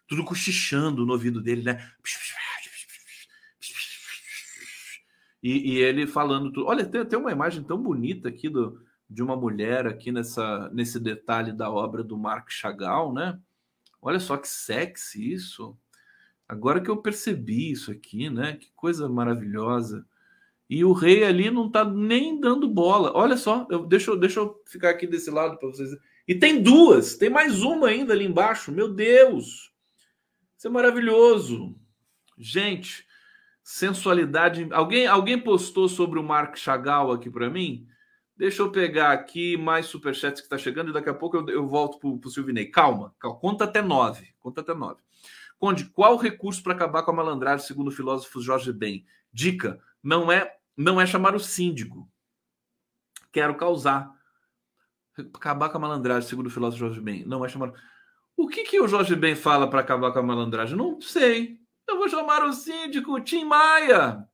[0.06, 1.90] Tudo cochichando no ouvido dele, né?
[5.42, 6.66] E, e ele falando tudo.
[6.66, 11.00] Olha, tem, tem uma imagem tão bonita aqui do, de uma mulher aqui nessa, nesse
[11.00, 13.38] detalhe da obra do Marc Chagall, né?
[14.00, 15.76] Olha só que sexy isso.
[16.48, 18.56] Agora que eu percebi isso aqui, né?
[18.56, 20.06] Que coisa maravilhosa.
[20.68, 23.12] E o rei ali não tá nem dando bola.
[23.14, 25.90] Olha só, eu, deixa, deixa eu ficar aqui desse lado para vocês.
[26.28, 28.70] E tem duas, tem mais uma ainda ali embaixo.
[28.70, 29.72] Meu Deus!
[30.56, 31.74] Isso é maravilhoso.
[32.38, 33.04] Gente,
[33.70, 34.66] sensualidade.
[34.72, 37.86] Alguém, alguém postou sobre o Mark Chagall aqui para mim?
[38.36, 41.68] Deixa eu pegar aqui mais superchats que está chegando e daqui a pouco eu, eu
[41.68, 42.66] volto para o Silvinei.
[42.66, 44.34] Calma, calma, conta até nove.
[44.40, 45.00] Conta até nove.
[45.56, 49.06] Conde, qual recurso para acabar com a malandragem, segundo o filósofo Jorge Ben?
[49.32, 52.10] Dica: não é, não é chamar o síndico.
[53.30, 54.10] Quero causar.
[55.32, 57.24] Acabar com a malandragem, segundo o filósofo Jorge Ben.
[57.24, 57.72] Não é chamar.
[58.36, 60.76] O que, que o Jorge Ben fala para acabar com a malandragem?
[60.76, 61.59] Não sei.
[61.90, 64.24] Eu vou chamar o síndico Tim Maia.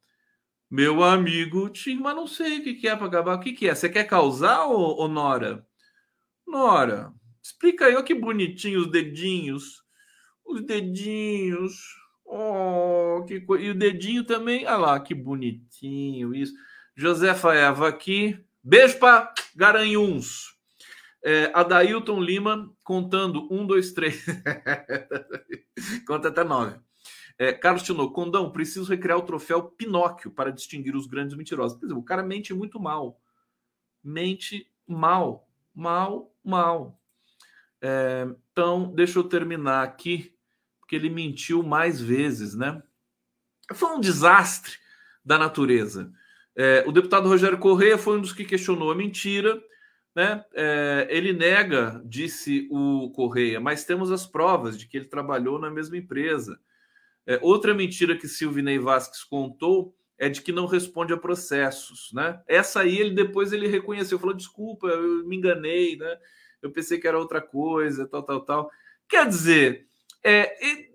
[0.70, 3.36] Meu amigo Tim, mas não sei o que, é para acabar.
[3.36, 3.74] O que, é?
[3.74, 5.66] Você quer causar, ô, Nora?
[6.46, 9.82] Nora, explica aí, ó que bonitinho os dedinhos.
[10.44, 11.72] Os dedinhos.
[12.26, 13.64] Oh, que coisa.
[13.64, 14.66] E o dedinho também.
[14.66, 16.52] Olha lá, que bonitinho isso.
[16.94, 18.38] Josefa Eva aqui.
[18.62, 20.54] Beijo para Garanhuns.
[21.24, 24.26] É, Adailton Lima contando um, dois, três.
[26.06, 26.85] Conta até nove.
[27.38, 31.78] É, Carlos Tino, Condão, preciso recriar o troféu Pinóquio para distinguir os grandes mentirosos.
[31.78, 33.20] Por exemplo, o cara mente muito mal.
[34.02, 35.48] Mente mal.
[35.74, 36.98] Mal, mal.
[37.82, 40.34] É, então, deixa eu terminar aqui,
[40.80, 42.82] porque ele mentiu mais vezes, né?
[43.74, 44.78] Foi um desastre
[45.24, 46.10] da natureza.
[46.56, 49.60] É, o deputado Rogério Correia foi um dos que questionou a mentira.
[50.14, 50.42] Né?
[50.54, 55.70] É, ele nega, disse o Correia, mas temos as provas de que ele trabalhou na
[55.70, 56.58] mesma empresa.
[57.26, 62.40] É, outra mentira que Silvinei Vasques contou é de que não responde a processos, né?
[62.46, 66.16] Essa aí ele depois ele reconheceu, falou desculpa, eu me enganei, né?
[66.62, 68.70] Eu pensei que era outra coisa, tal, tal, tal.
[69.08, 69.86] Quer dizer,
[70.22, 70.88] é, é,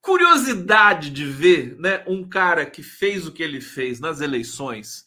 [0.00, 5.06] curiosidade de ver, né, um cara que fez o que ele fez nas eleições,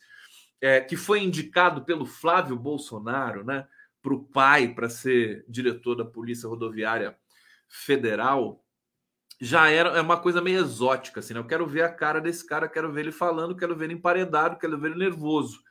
[0.62, 3.68] é, que foi indicado pelo Flávio Bolsonaro, né,
[4.02, 7.18] para o pai para ser diretor da Polícia Rodoviária
[7.68, 8.63] Federal,
[9.44, 11.40] já era é uma coisa meio exótica, assim, né?
[11.42, 14.58] Eu quero ver a cara desse cara, quero ver ele falando, quero ver ele emparedado,
[14.58, 15.62] quero ver ele nervoso.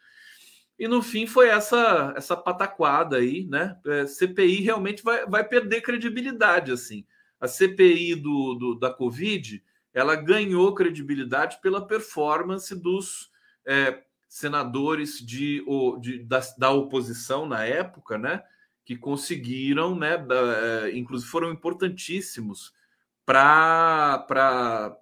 [0.78, 3.78] E no fim foi essa essa pataquada aí, né?
[3.87, 7.06] É, CPI realmente vai, vai perder credibilidade, assim.
[7.40, 13.30] A CPI do, do da Covid, ela ganhou credibilidade pela performance dos
[13.66, 15.64] é, senadores de,
[15.98, 18.42] de da, da, oposição na época, né?
[18.85, 20.18] Que conseguiram, né?
[20.18, 22.74] Da, é, inclusive foram importantíssimos
[23.24, 24.96] para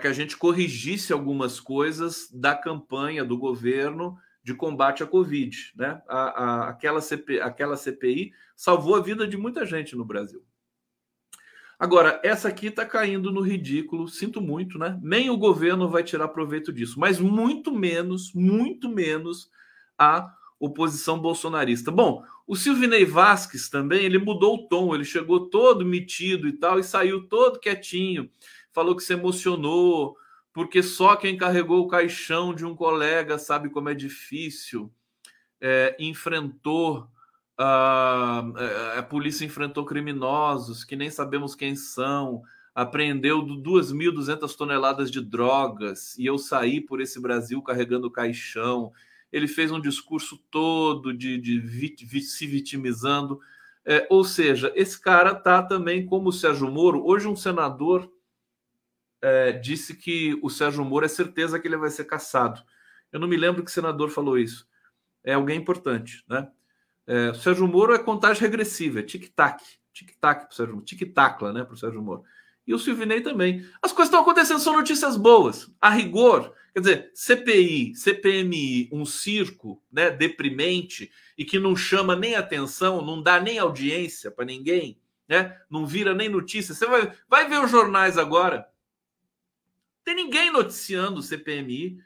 [0.00, 5.72] que a gente corrigisse algumas coisas da campanha do governo de combate à Covid.
[5.74, 6.02] Né?
[6.08, 10.44] A, a, aquela, CP, aquela CPI salvou a vida de muita gente no Brasil.
[11.78, 14.98] Agora, essa aqui está caindo no ridículo, sinto muito, né?
[15.02, 19.50] Nem o governo vai tirar proveito disso, mas muito menos, muito menos
[19.98, 21.90] a oposição bolsonarista.
[21.90, 26.78] Bom, o Silvinei Vasques também, ele mudou o tom, ele chegou todo metido e tal,
[26.78, 28.30] e saiu todo quietinho,
[28.70, 30.16] falou que se emocionou,
[30.52, 34.92] porque só quem carregou o caixão de um colega sabe como é difícil,
[35.60, 37.08] é, enfrentou,
[37.56, 38.44] a,
[38.98, 42.42] a polícia enfrentou criminosos que nem sabemos quem são,
[42.74, 48.92] apreendeu 2.200 toneladas de drogas, e eu saí por esse Brasil carregando o caixão,
[49.32, 53.40] ele fez um discurso todo de, de se vitimizando.
[53.84, 57.04] É, ou seja, esse cara tá também como o Sérgio Moro.
[57.04, 58.10] Hoje, um senador
[59.20, 62.62] é, disse que o Sérgio Moro é certeza que ele vai ser caçado.
[63.12, 64.66] Eu não me lembro que senador falou isso.
[65.22, 66.50] É alguém importante, né?
[67.06, 69.62] É, o Sérgio Moro é contagem regressiva, é tic-tac.
[69.92, 70.86] Tic-tac para o Sérgio Moro.
[70.86, 72.24] Tic-tacla, né, para o Sérgio Moro.
[72.66, 73.66] E o Silvinei também.
[73.82, 75.70] As coisas estão acontecendo, são notícias boas.
[75.80, 82.34] A rigor, Quer dizer, CPI, CPMI, um circo né, deprimente e que não chama nem
[82.34, 85.56] atenção, não dá nem audiência para ninguém, né?
[85.70, 86.74] Não vira nem notícia.
[86.74, 88.68] Você vai, vai ver os jornais agora.
[90.02, 91.96] Tem ninguém noticiando o CPMI.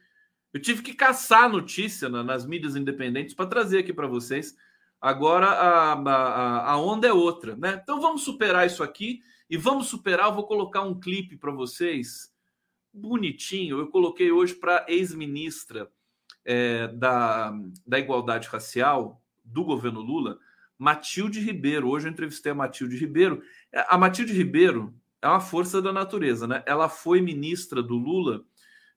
[0.53, 4.55] Eu tive que caçar notícia na, nas mídias independentes para trazer aqui para vocês.
[5.01, 7.81] Agora a, a, a onda é outra, né?
[7.83, 10.29] Então vamos superar isso aqui e vamos superar.
[10.29, 12.33] Eu vou colocar um clipe para vocês
[12.93, 13.79] bonitinho.
[13.79, 15.91] Eu coloquei hoje para ex-ministra
[16.45, 17.53] é, da,
[17.87, 20.39] da Igualdade Racial do governo Lula,
[20.79, 21.89] Matilde Ribeiro.
[21.89, 23.43] Hoje eu entrevistei a Matilde Ribeiro.
[23.73, 26.63] É, a Matilde Ribeiro é uma força da natureza, né?
[26.67, 28.45] Ela foi ministra do Lula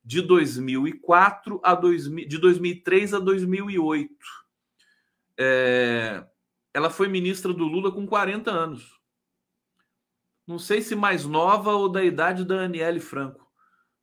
[0.04, 4.14] de 2004 a 2000, de 2003 a 2008.
[5.38, 6.24] É,
[6.74, 9.01] ela foi ministra do Lula com 40 anos.
[10.52, 13.50] Não sei se mais nova ou da idade da Aniele Franco,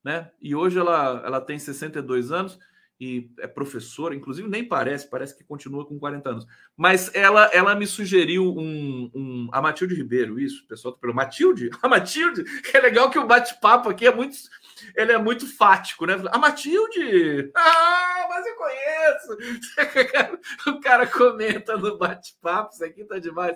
[0.02, 0.30] né?
[0.40, 2.58] E hoje ela, ela tem 62 anos
[2.98, 6.46] e é professora, inclusive nem parece, parece que continua com 40 anos.
[6.74, 11.68] Mas ela ela me sugeriu um, um a Matilde Ribeiro, isso, pessoal tá pelo Matilde,
[11.82, 14.38] a Matilde, é legal que o bate-papo aqui é muito
[14.96, 16.14] ele é muito fático, né?
[16.30, 17.50] A Matilde!
[17.54, 19.38] Ah, mas eu conheço!
[20.66, 23.54] O cara comenta no bate-papo, isso aqui tá demais.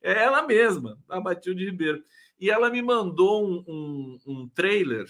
[0.00, 2.02] É ela mesma, a Matilde Ribeiro.
[2.38, 5.06] E ela me mandou um, um, um trailer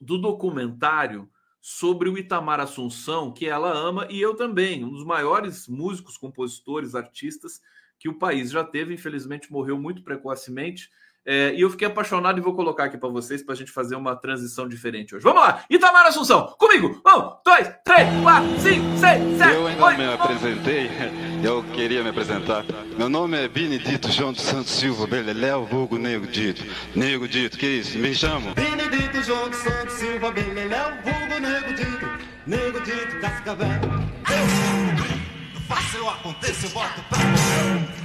[0.00, 1.28] do documentário
[1.60, 6.94] sobre o Itamar Assunção, que ela ama, e eu também, um dos maiores músicos, compositores,
[6.94, 7.60] artistas
[7.98, 10.90] que o país já teve, infelizmente morreu muito precocemente.
[11.32, 13.94] É, e eu fiquei apaixonado e vou colocar aqui para vocês para a gente fazer
[13.94, 15.22] uma transição diferente hoje.
[15.22, 15.64] Vamos lá!
[15.70, 17.00] Itamar Assunção, comigo!
[17.06, 19.54] Um, dois, três, quatro, cinco, seis, sete.
[19.54, 20.90] Eu ainda oito, me apresentei,
[21.44, 22.64] eu queria me apresentar.
[22.98, 26.64] Meu nome é Benedito João dos Santos Silva Beleléu, vulgo Nego Dito.
[26.96, 27.96] Nego Dito, que isso?
[27.96, 28.52] Me chamo?
[28.52, 32.06] Benedito João dos Santos Silva Beleléu, vulgo Nego Dito.
[32.44, 33.68] Nego Dito, Cascavel.
[33.68, 37.99] Eu faço, eu aconteço, eu boto pra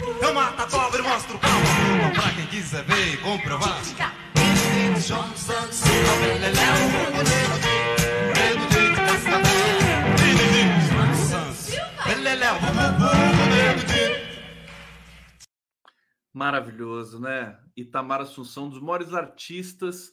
[0.00, 1.50] eu mato a cobra e mostro o pau
[2.14, 3.80] Pra quem quiser ver e comprovar
[16.32, 17.58] Maravilhoso, né?
[17.76, 20.12] Itamar Assunção, um dos maiores artistas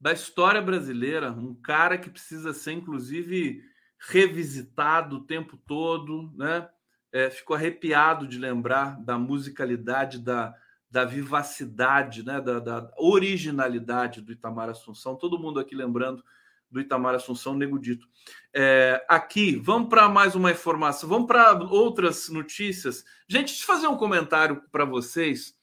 [0.00, 3.62] da história brasileira, um cara que precisa ser, inclusive,
[4.10, 6.68] revisitado o tempo todo, né?
[7.12, 10.54] É, fico arrepiado de lembrar da musicalidade, da,
[10.90, 15.16] da vivacidade, né, da, da, originalidade do Itamar Assunção.
[15.16, 16.24] Todo mundo aqui lembrando
[16.70, 18.08] do Itamar Assunção, Nego Dito.
[18.52, 23.04] É, aqui, vamos para mais uma informação, vamos para outras notícias.
[23.28, 25.56] Gente, deixa eu fazer um comentário para vocês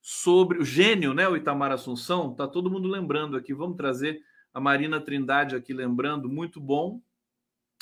[0.00, 2.34] sobre o gênio, né, o Itamar Assunção.
[2.34, 3.52] Tá todo mundo lembrando aqui.
[3.52, 4.20] Vamos trazer
[4.54, 7.02] a Marina Trindade aqui lembrando, muito bom,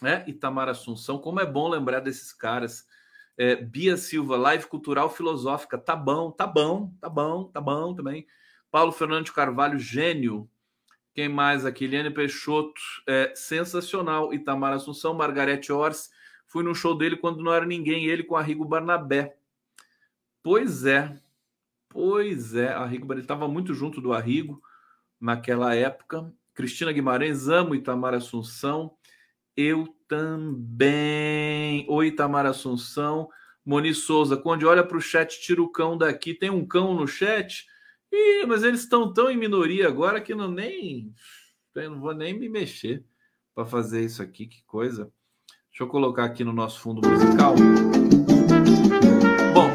[0.03, 0.25] né?
[0.27, 1.19] Itamar Assunção.
[1.19, 2.85] Como é bom lembrar desses caras
[3.37, 5.77] é, Bia Silva, live cultural filosófica.
[5.77, 8.27] Tá bom, tá bom, tá bom, tá bom também.
[8.71, 10.49] Paulo Fernando Carvalho, gênio.
[11.15, 11.85] Quem mais aqui?
[11.85, 14.35] Eliane Peixoto, é, sensacional.
[14.35, 16.11] Itamar Assunção, Margarete Ors.
[16.47, 19.37] Fui no show dele quando não era ninguém, ele com Arrigo Barnabé.
[20.43, 21.17] Pois é,
[21.89, 22.73] pois é.
[22.73, 24.61] Arrigo ele estava muito junto do Arrigo
[25.21, 26.33] naquela época.
[26.53, 28.97] Cristina Guimarães, amo Itamar Assunção.
[29.57, 31.87] Eu também.
[31.89, 33.29] Oi, Itamar Assunção.
[33.65, 36.35] Moni Souza, quando olha para o chat, tira o cão daqui.
[36.35, 37.65] Tem um cão no chat?
[38.13, 41.13] Ih, mas eles estão tão em minoria agora que não nem.
[41.75, 43.05] Eu não vou nem me mexer
[43.55, 44.47] para fazer isso aqui.
[44.47, 45.11] Que coisa.
[45.71, 47.55] Deixa eu colocar aqui no nosso fundo musical.
[49.55, 49.71] Bom,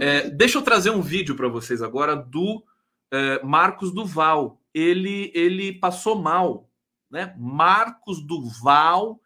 [0.00, 2.64] é, deixa eu trazer um vídeo para vocês agora do
[3.12, 4.60] é, Marcos Duval.
[4.72, 6.67] Ele, ele passou mal
[7.10, 7.34] né?
[7.38, 9.20] Marcos Duval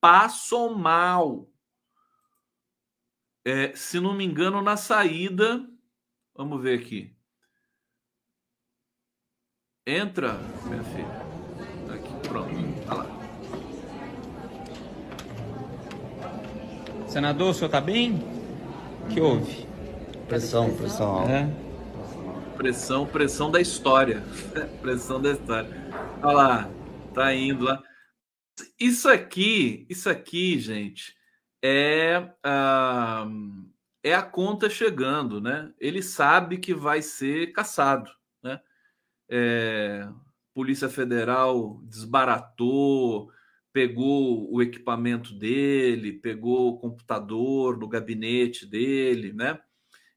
[0.00, 1.48] passou mal.
[3.44, 5.66] É, se não me engano, na saída.
[6.34, 7.16] Vamos ver aqui.
[9.86, 10.34] Entra,
[10.64, 11.94] minha filha.
[11.94, 12.86] Aqui, pronto.
[12.86, 13.06] Tá lá.
[17.08, 18.16] Senador, o senhor tá bem?
[19.04, 19.66] O que houve?
[20.28, 21.32] Pressão, pressão alta.
[21.32, 21.50] É?
[22.54, 24.22] Pressão, pressão da história.
[24.82, 25.70] pressão da história.
[26.22, 26.77] Olha lá.
[27.18, 27.82] Tá indo lá.
[28.78, 31.16] Isso aqui, isso aqui, gente,
[31.60, 33.68] é, uh,
[34.04, 35.74] é a conta chegando, né?
[35.80, 38.08] Ele sabe que vai ser caçado,
[38.40, 38.60] né?
[39.28, 40.08] É,
[40.54, 43.32] Polícia Federal desbaratou,
[43.72, 49.58] pegou o equipamento dele, pegou o computador do gabinete dele, né?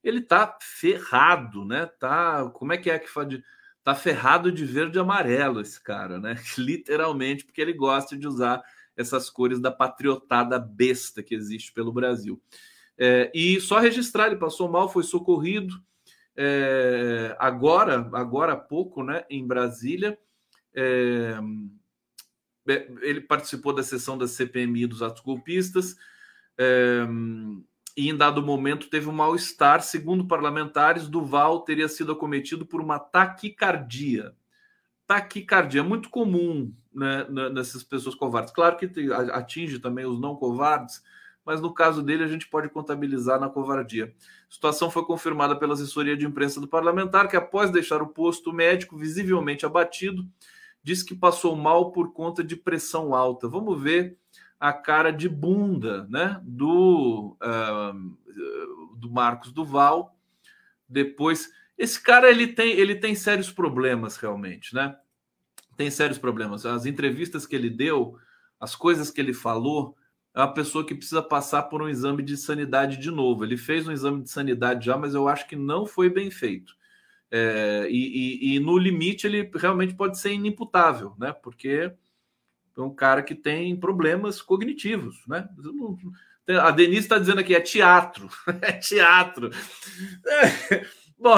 [0.03, 1.87] Ele tá ferrado, né?
[1.99, 3.27] Tá, como é que é que faz
[3.84, 6.36] tá ferrado de verde e amarelo esse cara, né?
[6.57, 8.61] Literalmente, porque ele gosta de usar
[8.95, 12.41] essas cores da patriotada besta que existe pelo Brasil.
[12.97, 15.82] É, e só registrar, ele passou mal, foi socorrido
[16.36, 20.17] é, agora, agora há pouco, né, em Brasília,
[20.73, 21.36] é,
[23.01, 25.95] ele participou da sessão da CPMI dos atos golpistas
[26.57, 27.05] é,
[27.95, 29.81] e, em dado momento, teve um mal-estar.
[29.81, 34.33] Segundo parlamentares, Duval teria sido acometido por uma taquicardia.
[35.05, 38.53] Taquicardia, muito comum né, nessas pessoas covardes.
[38.53, 38.89] Claro que
[39.33, 41.03] atinge também os não covardes,
[41.45, 44.13] mas no caso dele a gente pode contabilizar na covardia.
[44.49, 48.53] A situação foi confirmada pela assessoria de imprensa do parlamentar, que após deixar o posto
[48.53, 50.25] médico visivelmente abatido,
[50.83, 53.47] disse que passou mal por conta de pressão alta.
[53.47, 54.17] Vamos ver
[54.62, 60.16] a cara de bunda né, do, uh, do Marcos Duval.
[60.88, 64.95] Depois, esse cara ele tem, ele tem sérios problemas realmente, né?
[65.76, 66.64] Tem sérios problemas.
[66.64, 68.20] As entrevistas que ele deu,
[68.59, 69.97] as coisas que ele falou,
[70.36, 73.43] é uma pessoa que precisa passar por um exame de sanidade de novo.
[73.43, 76.76] Ele fez um exame de sanidade já, mas eu acho que não foi bem feito.
[77.32, 81.34] É, e, e, e, no limite ele realmente pode ser inimputável, né?
[81.34, 81.91] Porque
[82.78, 85.49] é um cara que tem problemas cognitivos, né?
[86.59, 88.30] A Denise está dizendo aqui, é teatro,
[88.61, 89.49] é teatro.
[90.26, 90.86] É,
[91.17, 91.38] bom,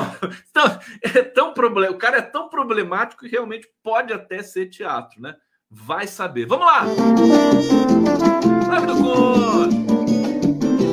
[0.50, 1.90] então, é tão problem...
[1.90, 5.36] o cara é tão problemático que realmente pode até ser teatro, né?
[5.70, 6.46] Vai saber.
[6.46, 6.84] Vamos lá!
[8.68, 9.76] Live do Conde!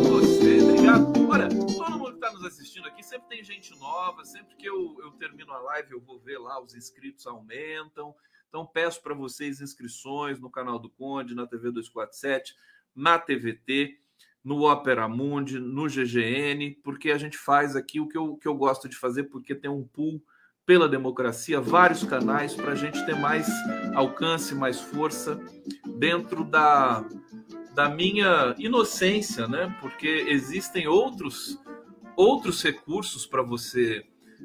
[0.08, 1.28] Você, obrigado.
[1.28, 4.96] Olha, todo mundo que está nos assistindo aqui, sempre tem gente nova, sempre que eu,
[5.02, 8.14] eu termino a live, eu vou ver lá, os inscritos aumentam.
[8.50, 12.56] Então, peço para vocês inscrições no canal do Conde, na TV 247,
[12.94, 13.96] na TVT,
[14.42, 18.54] no Opera Mundi, no GGN, porque a gente faz aqui o que eu, que eu
[18.56, 20.20] gosto de fazer, porque tem um pool
[20.66, 23.46] pela democracia, vários canais para a gente ter mais
[23.94, 25.40] alcance, mais força
[25.96, 27.04] dentro da,
[27.72, 29.76] da minha inocência, né?
[29.80, 31.56] Porque existem outros
[32.16, 34.04] outros recursos para você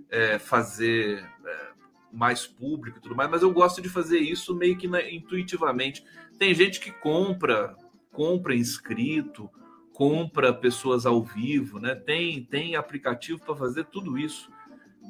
[0.09, 1.74] é, fazer é,
[2.15, 6.03] mais público e tudo mais, mas eu gosto de fazer isso meio que na, intuitivamente.
[6.37, 7.75] Tem gente que compra
[8.15, 9.51] compra inscrito,
[9.93, 11.93] compra pessoas ao vivo, né?
[11.93, 14.49] Tem tem aplicativo para fazer tudo isso.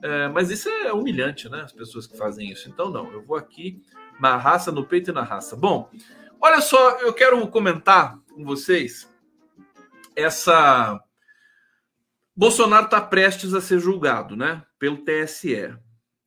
[0.04, 1.62] É, mas isso é humilhante, né?
[1.62, 2.68] As pessoas que fazem isso.
[2.68, 3.82] Então, não, eu vou aqui
[4.20, 5.56] na raça, no peito e na raça.
[5.56, 5.90] Bom,
[6.42, 9.10] olha só, eu quero comentar com vocês
[10.16, 11.00] essa.
[12.36, 14.64] Bolsonaro está prestes a ser julgado, né?
[14.78, 15.74] Pelo TSE.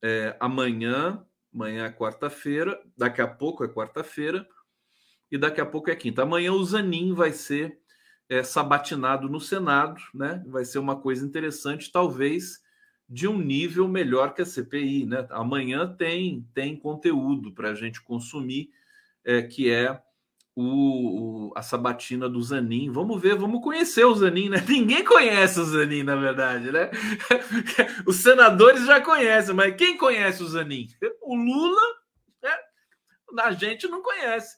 [0.02, 4.46] É, amanhã, amanhã é quarta-feira, daqui a pouco é quarta-feira
[5.30, 6.22] e daqui a pouco é quinta.
[6.22, 7.78] Amanhã o Zanin vai ser
[8.28, 10.44] é, sabatinado no Senado, né?
[10.46, 12.62] Vai ser uma coisa interessante, talvez
[13.08, 15.06] de um nível melhor que a CPI.
[15.06, 15.26] Né?
[15.30, 18.70] Amanhã tem, tem conteúdo para a gente consumir,
[19.24, 20.00] é, que é
[20.60, 22.90] o, a sabatina do Zanin.
[22.90, 24.56] Vamos ver, vamos conhecer o Zanin, né?
[24.68, 26.90] Ninguém conhece o Zanin, na verdade, né?
[28.04, 30.88] Os senadores já conhecem, mas quem conhece o Zanin?
[31.22, 31.82] O Lula,
[32.42, 32.50] né?
[33.38, 34.56] a gente não conhece.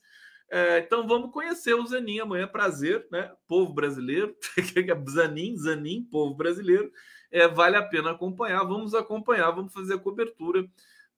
[0.50, 3.30] É, então vamos conhecer o Zanin amanhã, prazer, né?
[3.46, 4.34] Povo brasileiro,
[5.10, 6.90] Zanin, Zanin, povo brasileiro
[7.30, 8.64] é, vale a pena acompanhar.
[8.64, 10.66] Vamos acompanhar, vamos fazer a cobertura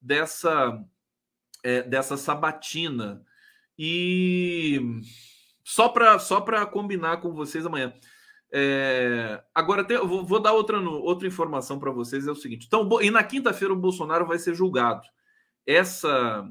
[0.01, 0.85] dessa,
[1.62, 3.24] é, dessa sabatina.
[3.85, 4.80] E
[5.64, 7.93] só para só combinar com vocês amanhã.
[8.53, 12.66] É, agora tem, vou, vou, dar outra, outra informação para vocês: é o seguinte.
[12.68, 15.03] Então, e na quinta-feira o Bolsonaro vai ser julgado.
[15.66, 16.49] Essa,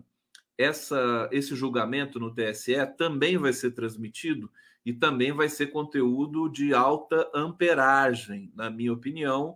[0.57, 4.51] essa, esse julgamento no TSE também vai ser transmitido
[4.85, 9.55] e também vai ser conteúdo de alta amperagem, na minha opinião,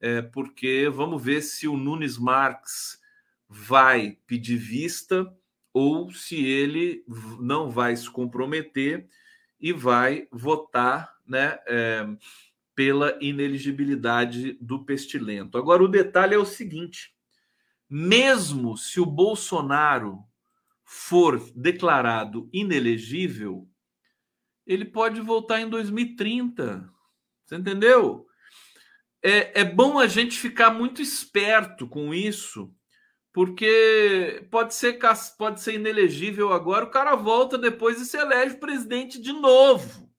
[0.00, 3.00] é, porque vamos ver se o Nunes Marques
[3.48, 5.34] vai pedir vista
[5.78, 7.04] ou se ele
[7.38, 9.06] não vai se comprometer
[9.60, 12.06] e vai votar né, é,
[12.74, 15.58] pela ineligibilidade do pestilento.
[15.58, 17.14] Agora, o detalhe é o seguinte:
[17.90, 20.24] mesmo se o Bolsonaro
[20.82, 23.68] for declarado inelegível,
[24.66, 26.90] ele pode voltar em 2030.
[27.44, 28.26] Você entendeu?
[29.22, 32.74] É, é bom a gente ficar muito esperto com isso,
[33.36, 34.98] porque pode ser,
[35.36, 40.10] pode ser inelegível agora, o cara volta depois e se elege presidente de novo.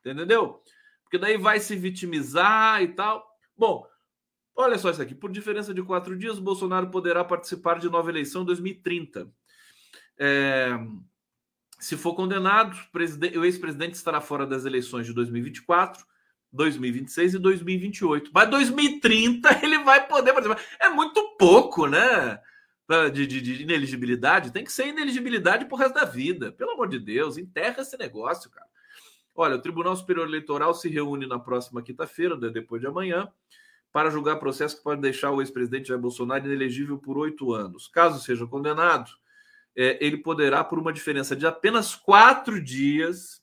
[0.00, 0.62] Entendeu?
[1.02, 3.22] Porque daí vai se vitimizar e tal.
[3.54, 3.86] Bom,
[4.56, 5.14] olha só isso aqui.
[5.14, 9.30] Por diferença de quatro dias, Bolsonaro poderá participar de nova eleição em 2030.
[10.18, 10.70] É,
[11.78, 12.74] se for condenado,
[13.38, 16.02] o ex-presidente estará fora das eleições de 2024,
[16.50, 18.30] 2026 e 2028.
[18.32, 20.62] Mas 2030 ele vai poder participar.
[20.80, 22.40] É muito pouco, né?
[22.86, 24.52] De, de, de ineligibilidade.
[24.52, 26.52] Tem que ser ineligibilidade pro resto da vida.
[26.52, 28.66] Pelo amor de Deus, enterra esse negócio, cara.
[29.34, 33.28] Olha, o Tribunal Superior Eleitoral se reúne na próxima quinta-feira, depois de amanhã,
[33.90, 37.88] para julgar processo que pode deixar o ex-presidente Jair Bolsonaro inelegível por oito anos.
[37.88, 39.10] Caso seja condenado,
[39.76, 43.42] é, ele poderá, por uma diferença de apenas quatro dias,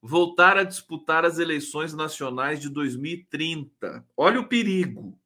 [0.00, 4.06] voltar a disputar as eleições nacionais de 2030.
[4.16, 5.19] Olha o perigo.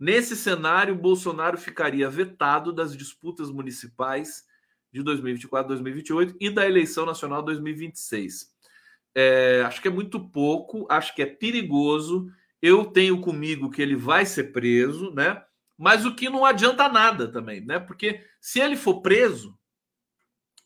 [0.00, 4.46] Nesse cenário, Bolsonaro ficaria vetado das disputas municipais
[4.90, 8.50] de 2024, 2028 e da eleição nacional 2026.
[9.14, 12.32] É, acho que é muito pouco, acho que é perigoso
[12.62, 15.42] eu tenho comigo que ele vai ser preso, né?
[15.76, 17.78] Mas o que não adianta nada também, né?
[17.78, 19.58] Porque se ele for preso,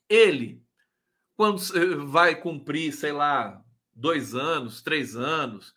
[0.08, 0.60] ele,
[1.36, 1.60] quando
[2.06, 3.62] vai cumprir, sei lá,
[3.94, 5.72] dois anos, três anos,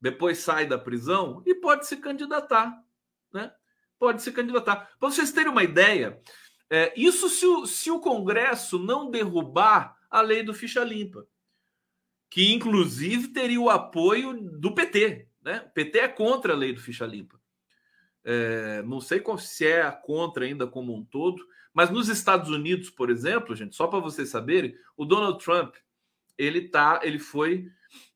[0.00, 2.81] depois sai da prisão e pode se candidatar,
[3.32, 3.52] né?
[3.98, 4.90] Pode se candidatar.
[4.98, 6.20] Para vocês terem uma ideia,
[6.68, 11.26] é, isso se o, se o Congresso não derrubar a lei do ficha limpa,
[12.30, 15.64] que inclusive teria o apoio do PT, né?
[15.66, 17.40] O PT é contra a lei do ficha limpa.
[18.24, 23.10] É, não sei se é contra ainda como um todo, mas nos Estados Unidos, por
[23.10, 25.74] exemplo, gente, só para vocês saberem, o Donald Trump
[26.38, 27.70] ele tá, ele foi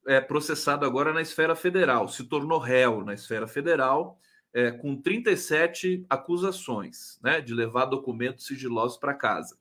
[0.07, 4.19] é, processado agora na esfera federal, se tornou réu na esfera federal
[4.57, 9.59] é, com 37 acusações, né, de levar documentos sigilosos para casa.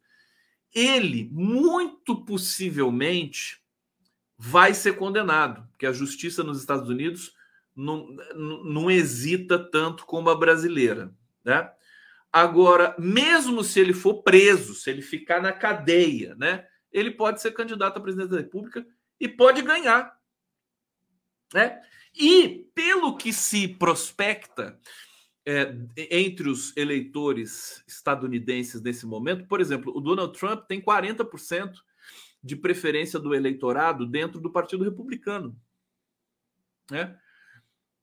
[0.74, 3.62] Ele muito possivelmente
[4.38, 7.36] vai ser condenado, porque a justiça nos Estados Unidos
[7.76, 11.70] não, não hesita tanto como a brasileira, né?
[12.32, 16.66] Agora, mesmo se ele for preso, se ele ficar na cadeia, né?
[16.90, 18.86] Ele pode ser candidato a presidente da República
[19.20, 20.18] e pode ganhar,
[21.54, 21.82] né?
[22.18, 24.80] E pelo que se prospecta
[25.46, 25.76] é,
[26.10, 31.74] entre os eleitores estadunidenses nesse momento, por exemplo, o Donald Trump tem 40%
[32.42, 35.56] de preferência do eleitorado dentro do Partido Republicano,
[36.90, 37.18] né?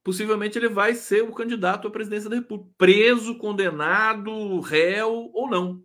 [0.03, 5.81] possivelmente ele vai ser o candidato à presidência da República, preso, condenado, réu ou não.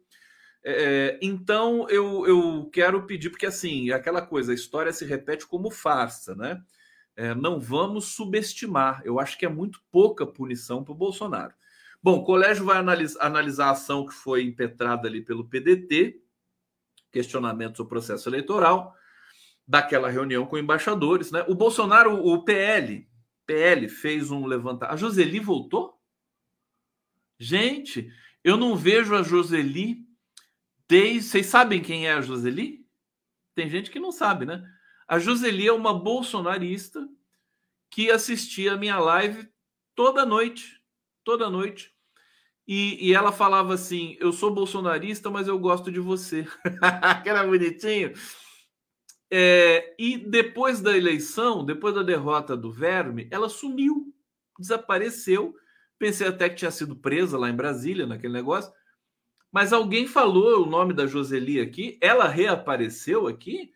[0.65, 5.47] É, então eu, eu quero pedir, porque assim, é aquela coisa, a história se repete
[5.47, 6.61] como farsa, né?
[7.19, 9.03] É, não vamos subestimar.
[9.05, 11.53] Eu acho que é muito pouca punição para o Bolsonaro.
[12.01, 16.23] Bom, o colégio vai analisar, analisar a ação que foi impetrada ali pelo PDT,
[17.11, 18.95] questionamento sobre o processo eleitoral,
[19.67, 21.45] daquela reunião com embaixadores, né?
[21.49, 23.05] O Bolsonaro, o PL,
[23.45, 24.93] PL fez um levantamento.
[24.93, 26.01] A Joseli voltou?
[27.37, 28.13] Gente,
[28.45, 30.07] eu não vejo a Joseli
[30.89, 31.23] desde.
[31.31, 32.87] Vocês sabem quem é a Joseli?
[33.57, 34.65] Tem gente que não sabe, né?
[35.09, 37.09] A Joseli é uma bolsonarista
[37.91, 39.49] que assistia a minha live
[39.95, 40.83] toda noite.
[41.25, 41.93] Toda noite.
[42.67, 46.47] E, e ela falava assim: Eu sou bolsonarista, mas eu gosto de você.
[47.23, 48.13] que era bonitinho.
[49.31, 54.15] É, e depois da eleição, depois da derrota do Verme, ela sumiu,
[54.59, 55.55] desapareceu.
[55.99, 58.71] Pensei até que tinha sido presa lá em Brasília, naquele negócio.
[59.51, 63.73] Mas alguém falou o nome da Joseli aqui, ela reapareceu aqui.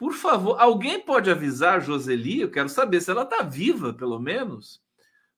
[0.00, 2.40] Por favor, alguém pode avisar a Joseli?
[2.40, 4.82] Eu quero saber se ela está viva, pelo menos,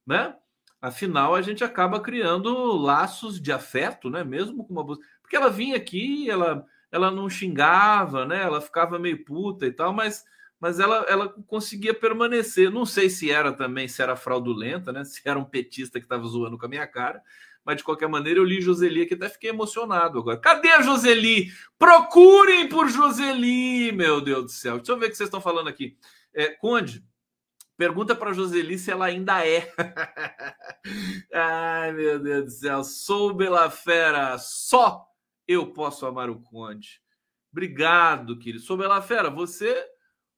[0.06, 0.36] né?
[0.80, 4.22] Afinal, a gente acaba criando laços de afeto, né?
[4.22, 4.86] Mesmo com uma
[5.20, 8.40] porque ela vinha aqui, ela ela não xingava, né?
[8.40, 10.24] Ela ficava meio puta e tal, mas,
[10.60, 12.70] mas ela, ela conseguia permanecer.
[12.70, 15.02] Não sei se era também, se era fraudulenta, né?
[15.04, 17.20] Se era um petista que estava zoando com a minha cara.
[17.64, 20.36] Mas de qualquer maneira, eu li Joseli aqui até fiquei emocionado agora.
[20.36, 21.52] Cadê a Joseli?
[21.78, 24.76] Procurem por Joseli, meu Deus do céu.
[24.76, 25.96] Deixa eu ver o que vocês estão falando aqui.
[26.34, 27.04] É, Conde,
[27.76, 29.72] Pergunta para Joseli se ela ainda é.
[31.34, 32.84] Ai, meu Deus do céu.
[32.84, 34.38] Sou Bela Fera.
[34.38, 35.06] Só
[35.48, 37.02] eu posso amar o Conde.
[37.50, 38.64] Obrigado, querido.
[38.64, 39.84] Sobre ela, fera, você,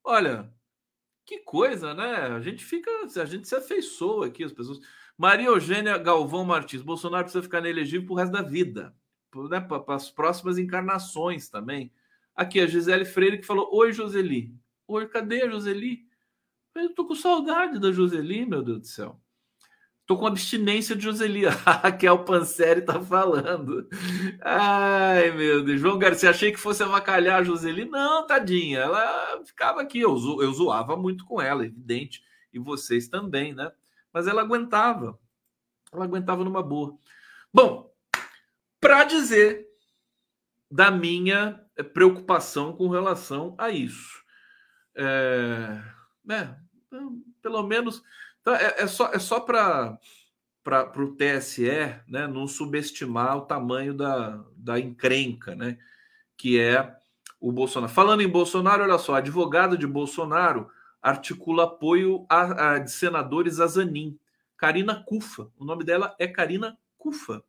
[0.03, 0.53] olha,
[1.25, 2.27] que coisa, né?
[2.35, 4.81] A gente fica, a gente se afeiçoa aqui, as pessoas.
[5.16, 8.94] Maria Eugênia Galvão Martins, Bolsonaro precisa ficar inelegível pro resto da vida,
[9.50, 9.60] né?
[9.60, 11.92] para as próximas encarnações também.
[12.34, 14.52] Aqui, a Gisele Freire que falou: Oi, Joseli.
[14.88, 16.04] Oi, cadê a Joseli?
[16.74, 19.20] Eu tô com saudade da Joseli, meu Deus do céu.
[20.06, 21.46] Tô com abstinência de Joseli.
[21.64, 23.88] A Raquel Panseri tá falando.
[24.42, 25.80] Ai, meu Deus.
[25.80, 27.86] João Garcia, achei que fosse avacalhar a Joseli.
[27.86, 28.80] Não, tadinha.
[28.80, 30.00] Ela ficava aqui.
[30.00, 32.22] Eu, zo eu zoava muito com ela, evidente.
[32.52, 33.72] E vocês também, né?
[34.14, 35.18] Mas ela aguentava.
[35.92, 36.96] Ela aguentava numa boa.
[37.52, 37.92] Bom,
[38.80, 39.66] para dizer
[40.70, 41.60] da minha
[41.92, 44.22] preocupação com relação a isso.
[44.96, 45.82] É,
[46.24, 46.56] né,
[47.42, 48.02] pelo menos
[48.44, 49.98] então, é, é só, é só para
[50.98, 51.64] o TSE
[52.06, 55.78] né, não subestimar o tamanho da, da encrenca, né,
[56.36, 56.94] que é
[57.40, 57.90] o Bolsonaro.
[57.90, 60.70] Falando em Bolsonaro, olha só, advogado de Bolsonaro
[61.05, 64.18] articula apoio a, a de senadores a Zanin.
[64.57, 65.50] Karina Cufa.
[65.59, 67.42] O nome dela é Karina Cufa.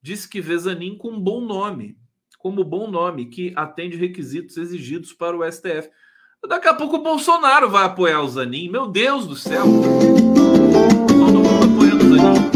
[0.00, 1.98] Diz que vê Zanin com um bom nome,
[2.38, 5.90] como bom nome, que atende requisitos exigidos para o STF.
[6.46, 8.68] Daqui a pouco o Bolsonaro vai apoiar o Zanin.
[8.68, 9.64] Meu Deus do céu!
[11.08, 12.46] Todo mundo apoiando o Zanin.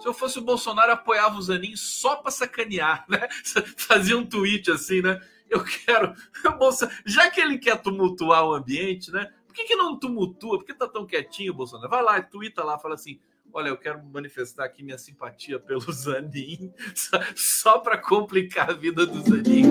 [0.00, 3.28] Se eu fosse o Bolsonaro, apoiava o Zanin só para sacanear, né?
[3.76, 5.20] Fazia um tweet assim, né?
[5.52, 6.14] Eu quero.
[7.04, 9.30] Já que ele quer tumultuar o ambiente, né?
[9.46, 10.56] Por que, que não tumultua?
[10.56, 11.90] Por que tá tão quietinho, Bolsonaro?
[11.90, 13.20] Vai lá, twitta lá, fala assim:
[13.52, 19.04] olha, eu quero manifestar aqui minha simpatia pelo Zanin, só, só para complicar a vida
[19.04, 19.64] do Zanin.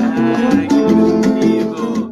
[0.00, 2.10] Ai, que divertido!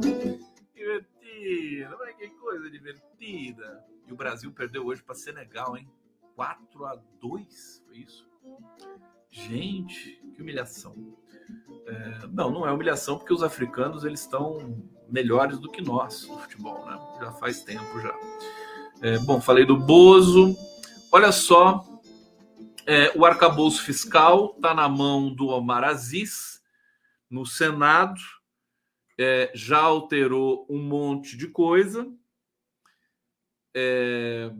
[0.76, 1.96] Divertido!
[2.04, 3.84] Ai, que coisa divertida!
[4.06, 5.90] E o Brasil perdeu hoje para Senegal, hein?
[6.36, 8.28] 4 a 2 foi isso?
[9.28, 11.16] Gente, que humilhação.
[11.86, 16.38] É, não, não é humilhação, porque os africanos eles estão melhores do que nós no
[16.38, 16.98] futebol, né?
[17.20, 18.14] Já faz tempo já.
[19.02, 20.56] É, bom, falei do Bozo.
[21.12, 21.84] Olha só,
[22.86, 26.62] é, o arcabouço fiscal está na mão do Omar Aziz,
[27.30, 28.20] no Senado,
[29.18, 32.10] é, já alterou um monte de coisa.
[33.74, 34.50] É,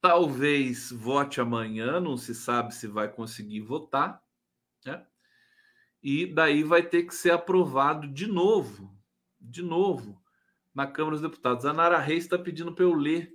[0.00, 4.22] talvez vote amanhã, não se sabe se vai conseguir votar.
[4.84, 5.04] Né?
[6.02, 8.90] E daí vai ter que ser aprovado de novo,
[9.40, 10.20] de novo,
[10.74, 11.66] na Câmara dos Deputados.
[11.66, 13.34] A Nara Reis está pedindo para eu ler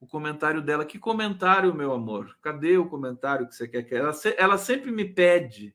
[0.00, 0.84] o comentário dela.
[0.84, 2.36] Que comentário, meu amor?
[2.40, 5.74] Cadê o comentário que você quer que ela, ela sempre me pede.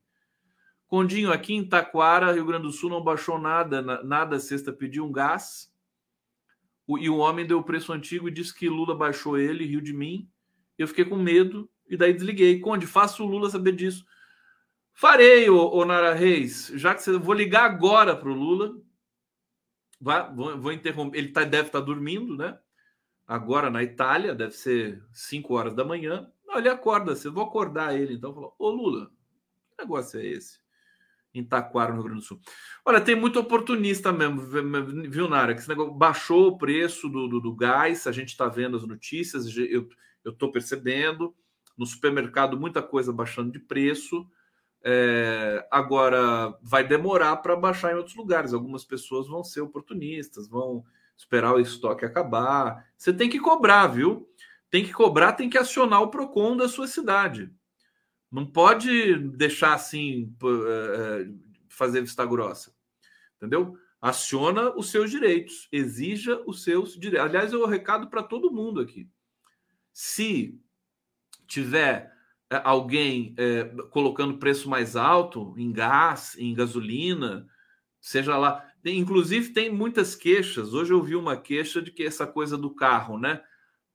[0.88, 5.12] Condinho, aqui em Taquara, Rio Grande do Sul, não baixou nada, nada sexta, pediu um
[5.12, 5.72] gás.
[7.00, 9.94] E o homem deu o preço antigo e disse que Lula baixou ele, riu de
[9.94, 10.30] mim.
[10.78, 12.60] Eu fiquei com medo e daí desliguei.
[12.60, 14.06] Conde, faça o Lula saber disso.
[14.94, 17.18] Farei, ô, ô Nara Reis, já que você.
[17.18, 18.76] Vou ligar agora para o Lula.
[20.00, 21.18] vou, vou interromper.
[21.18, 22.58] Ele tá, deve estar tá dormindo, né?
[23.28, 26.30] agora na Itália, deve ser 5 horas da manhã.
[26.46, 28.34] Não, ele acorda, você vou acordar ele então.
[28.34, 29.10] Falou, ô Lula,
[29.72, 30.62] que negócio é esse?
[31.34, 32.40] Em Taquara, no Rio Grande do Sul.
[32.86, 34.40] Olha, tem muito oportunista mesmo,
[35.10, 35.54] viu, Nara?
[35.54, 38.86] Que esse negócio baixou o preço do, do, do gás, a gente está vendo as
[38.86, 39.90] notícias, eu
[40.24, 41.36] estou percebendo.
[41.76, 44.30] No supermercado, muita coisa baixando de preço.
[44.86, 48.54] É, agora, vai demorar para baixar em outros lugares.
[48.54, 50.84] Algumas pessoas vão ser oportunistas, vão
[51.16, 52.86] esperar o estoque acabar.
[52.98, 54.30] Você tem que cobrar, viu?
[54.70, 57.52] Tem que cobrar, tem que acionar o PROCON da sua cidade.
[58.32, 61.30] Não pode deixar assim, é, é,
[61.70, 62.74] fazer vista grossa.
[63.38, 63.78] Entendeu?
[64.02, 67.30] Aciona os seus direitos, exija os seus direitos.
[67.30, 69.08] Aliás, é o um recado para todo mundo aqui.
[69.94, 70.60] Se
[71.48, 72.13] tiver é,
[72.64, 77.48] alguém é, colocando preço mais alto em gás, em gasolina,
[78.00, 78.66] seja lá.
[78.86, 80.74] Inclusive, tem muitas queixas.
[80.74, 83.42] Hoje eu vi uma queixa de que essa coisa do carro, né?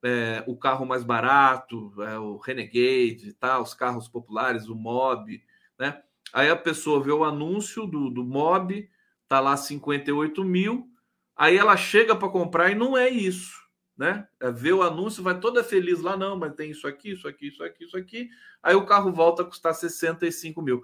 [0.01, 3.59] É, o carro mais barato, é, o Renegade, tá?
[3.59, 5.41] os carros populares, o Mob,
[5.77, 6.01] né?
[6.33, 8.89] Aí a pessoa vê o anúncio do, do Mob,
[9.27, 10.87] tá lá 58 mil,
[11.35, 13.57] aí ela chega para comprar e não é isso,
[13.99, 14.25] né?
[14.39, 17.49] É, vê o anúncio, vai toda feliz lá, não, mas tem isso aqui, isso aqui,
[17.49, 18.29] isso aqui, isso aqui.
[18.63, 20.81] Aí o carro volta a custar 65 mil.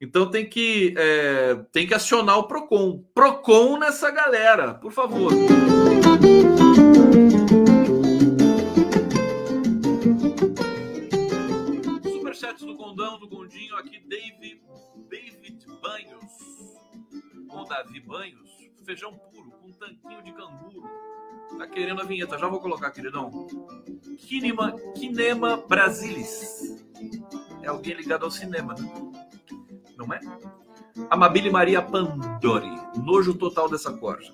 [0.00, 3.04] Então tem que, é, tem que acionar o PROCON.
[3.12, 5.32] PROCON nessa galera, por favor.
[12.04, 14.62] Superchats do Condão, do Gondinho, aqui David,
[15.10, 16.32] David Banhos.
[17.48, 20.82] Com Davi Banhos, feijão puro, com um tanquinho de canguru.
[21.58, 23.30] Tá querendo a vinheta, já vou colocar, queridão.
[24.18, 26.84] Kinema, Kinema Brasilis.
[27.62, 28.92] É alguém ligado ao cinema, né?
[29.96, 30.20] não é?
[31.10, 32.70] Amabile Maria Pandori,
[33.02, 34.32] nojo total dessa corja.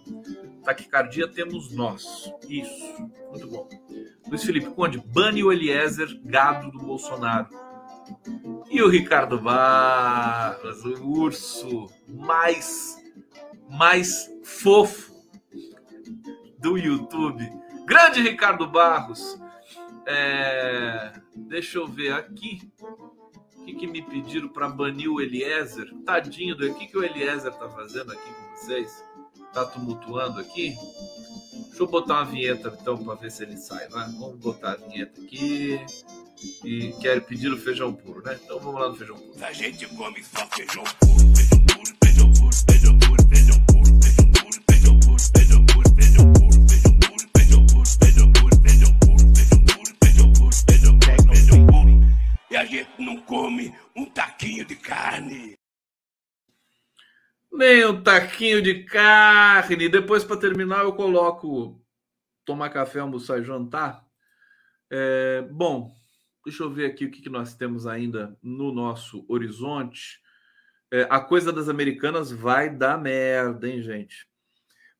[0.65, 2.33] Taquicardia temos nós.
[2.49, 3.69] Isso, muito bom.
[4.29, 7.49] Luiz Felipe Conde, bane o Eliezer, gado do Bolsonaro.
[8.71, 12.98] E o Ricardo Barros, o urso mais,
[13.71, 15.13] mais fofo
[16.59, 17.51] do YouTube.
[17.85, 19.39] Grande Ricardo Barros.
[20.07, 22.71] É, deixa eu ver aqui
[23.69, 25.93] que, que me pediram para banir o Eliezer?
[26.05, 29.05] Tadinho do que, que o Eliezer tá fazendo aqui com vocês?
[29.53, 30.75] Tá tumultuando aqui?
[31.69, 34.15] Deixa eu botar uma vinheta então para ver se ele sai, né?
[34.19, 35.81] Vamos botar a vinheta aqui.
[36.65, 38.39] E quero pedir o feijão puro, né?
[38.43, 39.45] Então vamos lá no feijão puro.
[39.45, 43.28] A gente come só feijão puro, feijão puro, feijão puro, feijão puro,
[53.29, 55.55] come um taquinho de carne.
[57.53, 59.89] Nem um taquinho de carne.
[59.89, 61.79] Depois, para terminar, eu coloco
[62.45, 64.03] tomar café, almoçar e jantar.
[64.91, 65.95] É, bom,
[66.43, 70.21] deixa eu ver aqui o que, que nós temos ainda no nosso horizonte.
[70.91, 74.27] É, a coisa das americanas vai dar merda, hein, gente?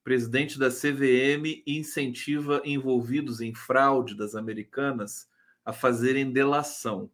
[0.05, 5.27] Presidente da CVM incentiva envolvidos em fraude das americanas
[5.65, 7.11] a fazerem delação,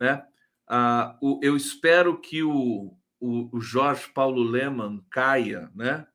[0.00, 0.26] né?
[0.68, 6.06] Ah, o, eu espero que o, o, o Jorge Paulo Leman caia, né?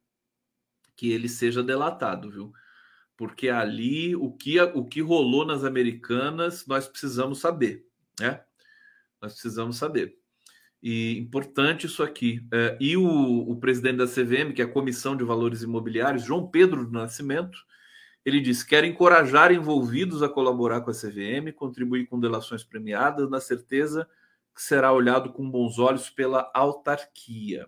[0.96, 2.54] Que ele seja delatado, viu?
[3.18, 7.86] Porque ali o que, o que rolou nas americanas nós precisamos saber,
[8.20, 8.42] né?
[9.22, 10.18] Nós precisamos saber.
[10.82, 12.46] E importante isso aqui.
[12.52, 13.06] É, e o,
[13.50, 17.58] o, presidente da CVM, que é a Comissão de Valores Imobiliários, João Pedro do Nascimento,
[18.26, 23.40] ele diz: quer encorajar envolvidos a colaborar com a CVM, contribuir com delações premiadas, na
[23.40, 24.08] certeza
[24.54, 27.68] que será olhado com bons olhos pela autarquia.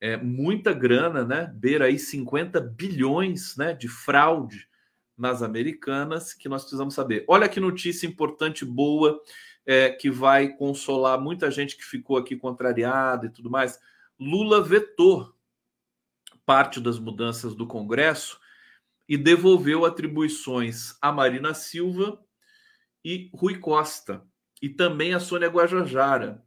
[0.00, 1.52] É muita grana, né?
[1.54, 4.68] Beira aí 50 bilhões né, de fraude
[5.16, 7.24] nas americanas que nós precisamos saber.
[7.28, 9.20] Olha que notícia importante, boa,
[9.64, 13.80] é, que vai consolar muita gente que ficou aqui contrariada e tudo mais.
[14.18, 15.34] Lula vetou
[16.44, 18.38] parte das mudanças do Congresso
[19.08, 22.22] e devolveu atribuições a Marina Silva
[23.04, 24.26] e Rui Costa
[24.64, 26.42] e também a Sônia Guajajara.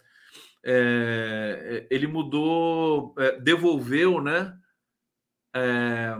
[0.63, 4.57] É, ele mudou, é, devolveu, né?
[5.55, 6.17] É,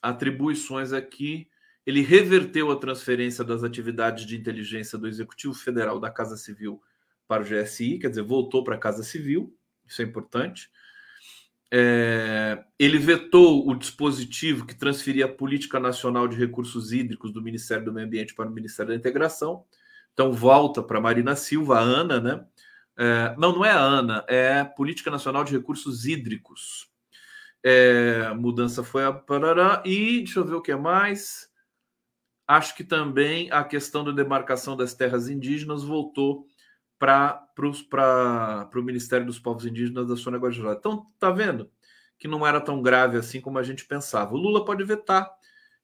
[0.00, 1.48] atribuições aqui.
[1.84, 6.80] Ele reverteu a transferência das atividades de inteligência do Executivo Federal da Casa Civil
[7.26, 9.52] para o GSI, quer dizer, voltou para a Casa Civil,
[9.88, 10.70] isso é importante.
[11.72, 17.84] É, ele vetou o dispositivo que transferia a Política Nacional de Recursos Hídricos do Ministério
[17.84, 19.64] do Meio Ambiente para o Ministério da Integração.
[20.20, 22.44] Então volta para Marina Silva, a Ana, né?
[22.98, 26.90] É, não, não é a Ana, é Política Nacional de Recursos Hídricos.
[27.62, 29.82] É, mudança foi a Parará.
[29.82, 31.48] E deixa eu ver o que é mais.
[32.46, 36.44] Acho que também a questão da demarcação das terras indígenas voltou
[36.98, 40.76] para o Ministério dos Povos Indígenas da Sônia Guajajara.
[40.78, 41.70] Então, tá vendo
[42.18, 44.34] que não era tão grave assim como a gente pensava.
[44.34, 45.32] O Lula pode vetar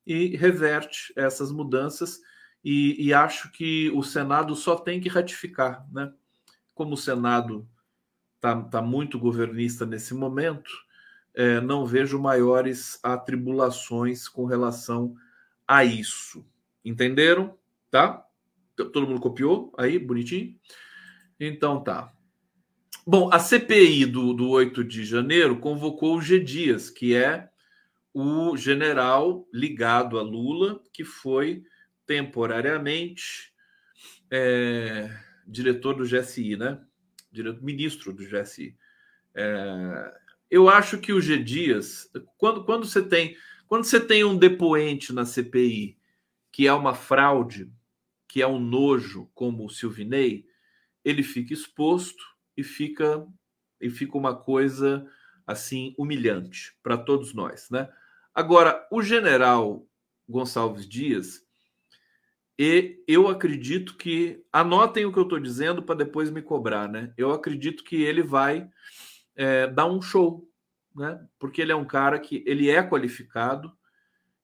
[0.07, 2.21] e reverte essas mudanças
[2.65, 6.13] e, e, acho que o Senado só tem que ratificar, né?
[6.75, 7.69] Como o Senado
[8.37, 10.71] está tá muito governista nesse momento,
[11.35, 15.15] é, não vejo maiores atribulações com relação
[15.67, 16.45] a isso.
[16.85, 17.57] Entenderam?
[17.91, 18.25] Tá?
[18.75, 20.59] Todo mundo copiou aí, bonitinho?
[21.39, 22.13] Então tá.
[23.07, 26.41] Bom, a CPI do, do 8 de janeiro convocou o G.
[26.41, 27.49] Dias, que é
[28.13, 31.63] o general ligado a Lula, que foi
[32.07, 33.53] temporariamente
[34.31, 35.11] é,
[35.47, 36.81] diretor do GSI, né?
[37.31, 38.77] Diretor, ministro do GSI.
[39.35, 40.15] É,
[40.51, 43.37] eu acho que o G Dias, quando, quando você tem
[43.67, 45.99] quando você tem um depoente na CPI
[46.53, 47.71] que é uma fraude,
[48.29, 50.47] que é um nojo, como o Silvinei,
[51.05, 52.25] ele fica exposto
[52.57, 53.27] e fica
[53.81, 55.07] e fica uma coisa
[55.47, 57.89] assim humilhante para todos nós, né?
[58.35, 59.87] Agora, o general
[60.29, 61.46] Gonçalves Dias,
[62.59, 64.45] e eu acredito que.
[64.53, 67.13] Anotem o que eu estou dizendo para depois me cobrar, né?
[67.17, 68.69] Eu acredito que ele vai
[69.35, 70.49] é, dar um show,
[70.95, 71.21] né?
[71.39, 73.73] Porque ele é um cara que ele é qualificado.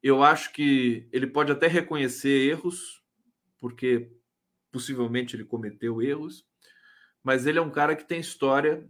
[0.03, 3.03] Eu acho que ele pode até reconhecer erros,
[3.59, 4.11] porque
[4.71, 6.45] possivelmente ele cometeu erros,
[7.23, 8.87] mas ele é um cara que tem história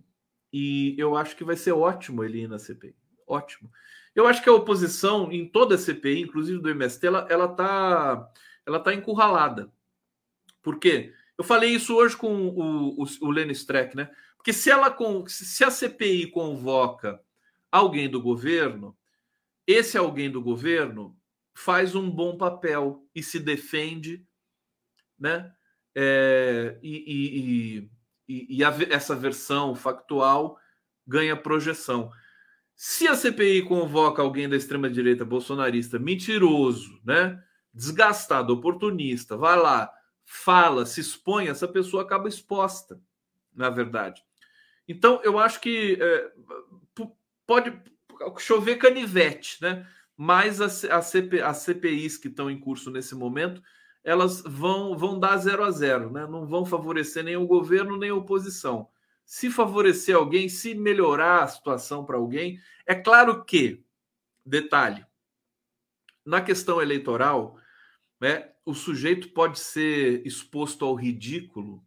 [0.52, 2.96] e eu acho que vai ser ótimo ele ir na CPI.
[3.26, 3.70] Ótimo.
[4.14, 8.30] Eu acho que a oposição em toda a CPI, inclusive do MST, ela, ela tá
[8.66, 9.72] ela está encurralada.
[10.62, 11.12] Por quê?
[11.36, 14.10] Eu falei isso hoje com o, o, o Lenny Streck, né?
[14.36, 14.96] Porque se, ela,
[15.26, 17.20] se a CPI convoca
[17.70, 18.96] alguém do governo,
[19.66, 21.16] esse alguém do governo
[21.54, 24.26] faz um bom papel e se defende,
[25.18, 25.52] né?
[25.94, 27.90] É, e, e,
[28.28, 30.58] e, e a, essa versão factual
[31.06, 32.10] ganha projeção.
[32.74, 37.42] Se a CPI convoca alguém da extrema-direita bolsonarista mentiroso, né?
[37.72, 39.90] Desgastado, oportunista, vai lá,
[40.24, 43.00] fala, se expõe, essa pessoa acaba exposta,
[43.54, 44.22] na verdade.
[44.86, 46.32] Então, eu acho que é,
[47.46, 47.72] pode
[48.38, 49.86] chover canivete, né?
[50.16, 53.62] Mas as, as, CP, as CPIs que estão em curso nesse momento,
[54.04, 56.26] elas vão, vão dar zero a zero, né?
[56.26, 58.88] Não vão favorecer nem o governo nem a oposição.
[59.24, 63.84] Se favorecer alguém, se melhorar a situação para alguém, é claro que,
[64.44, 65.04] detalhe,
[66.24, 67.56] na questão eleitoral,
[68.22, 71.84] né, o sujeito pode ser exposto ao ridículo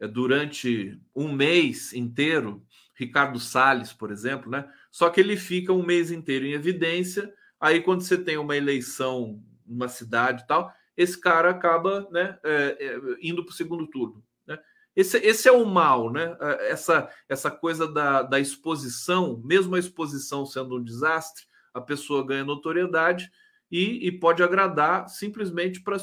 [0.00, 2.64] é, durante um mês inteiro.
[2.96, 4.70] Ricardo Salles, por exemplo, né?
[4.90, 9.42] Só que ele fica um mês inteiro em evidência, Aí, quando você tem uma eleição
[9.64, 14.22] numa cidade e tal, esse cara acaba né, é, é, indo para o segundo turno.
[14.46, 14.58] Né?
[14.94, 16.36] Esse, esse é o mal, né?
[16.68, 22.44] Essa, essa coisa da, da exposição, mesmo a exposição sendo um desastre, a pessoa ganha
[22.44, 23.32] notoriedade
[23.74, 25.96] e, e pode agradar simplesmente para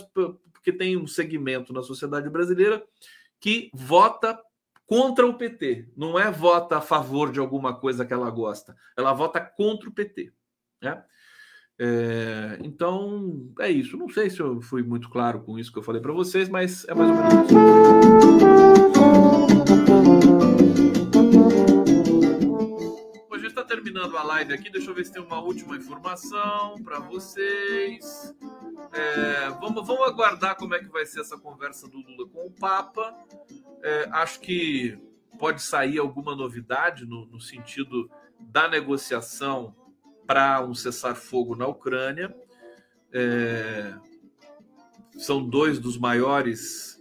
[0.52, 2.84] porque tem um segmento na sociedade brasileira
[3.40, 4.38] que vota
[4.86, 9.14] contra o PT, não é vota a favor de alguma coisa que ela gosta, ela
[9.14, 10.34] vota contra o PT.
[10.82, 11.02] Né?
[11.80, 13.96] É, então é isso.
[13.96, 16.86] Não sei se eu fui muito claro com isso que eu falei para vocês, mas
[16.90, 18.71] é mais ou menos isso.
[24.24, 24.70] Live aqui.
[24.70, 28.36] Deixa eu ver se tem uma última informação para vocês.
[28.92, 32.52] É, vamos, vamos aguardar como é que vai ser essa conversa do Lula com o
[32.52, 33.16] Papa.
[33.84, 35.00] É, acho que
[35.40, 38.10] pode sair alguma novidade no, no sentido
[38.40, 39.76] da negociação
[40.26, 42.36] para um cessar-fogo na Ucrânia.
[43.12, 43.94] É,
[45.18, 47.00] são dois dos maiores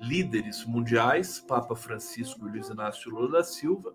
[0.00, 3.94] líderes mundiais, Papa Francisco e Luiz Inácio Lula da Silva.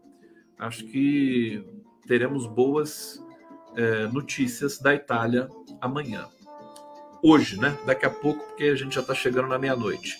[0.58, 1.64] Acho que
[2.08, 3.24] teremos boas
[3.76, 5.47] é, notícias da Itália
[5.82, 6.28] amanhã.
[7.22, 7.78] Hoje, né?
[7.86, 10.20] Daqui a pouco, porque a gente já está chegando na meia-noite.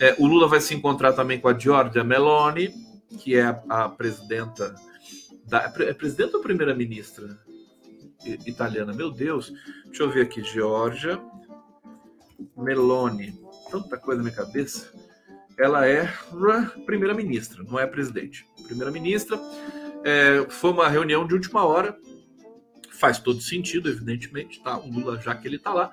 [0.00, 2.72] É, o Lula vai se encontrar também com a Giorgia Meloni,
[3.18, 4.74] que é a, a presidenta
[5.46, 5.72] da.
[5.80, 7.38] É presidenta ou primeira-ministra?
[8.46, 8.92] italiana.
[8.92, 9.52] Meu Deus,
[9.86, 10.42] deixa eu ver aqui.
[10.42, 11.20] Georgia
[12.56, 13.38] Meloni.
[13.70, 14.92] Tanta coisa na minha cabeça.
[15.58, 16.06] Ela é
[16.86, 18.46] primeira-ministra, não é presidente.
[18.66, 19.38] Primeira-ministra.
[20.04, 21.96] É, foi uma reunião de última hora.
[22.90, 24.78] Faz todo sentido, evidentemente, tá?
[24.78, 25.92] O Lula, já que ele está lá.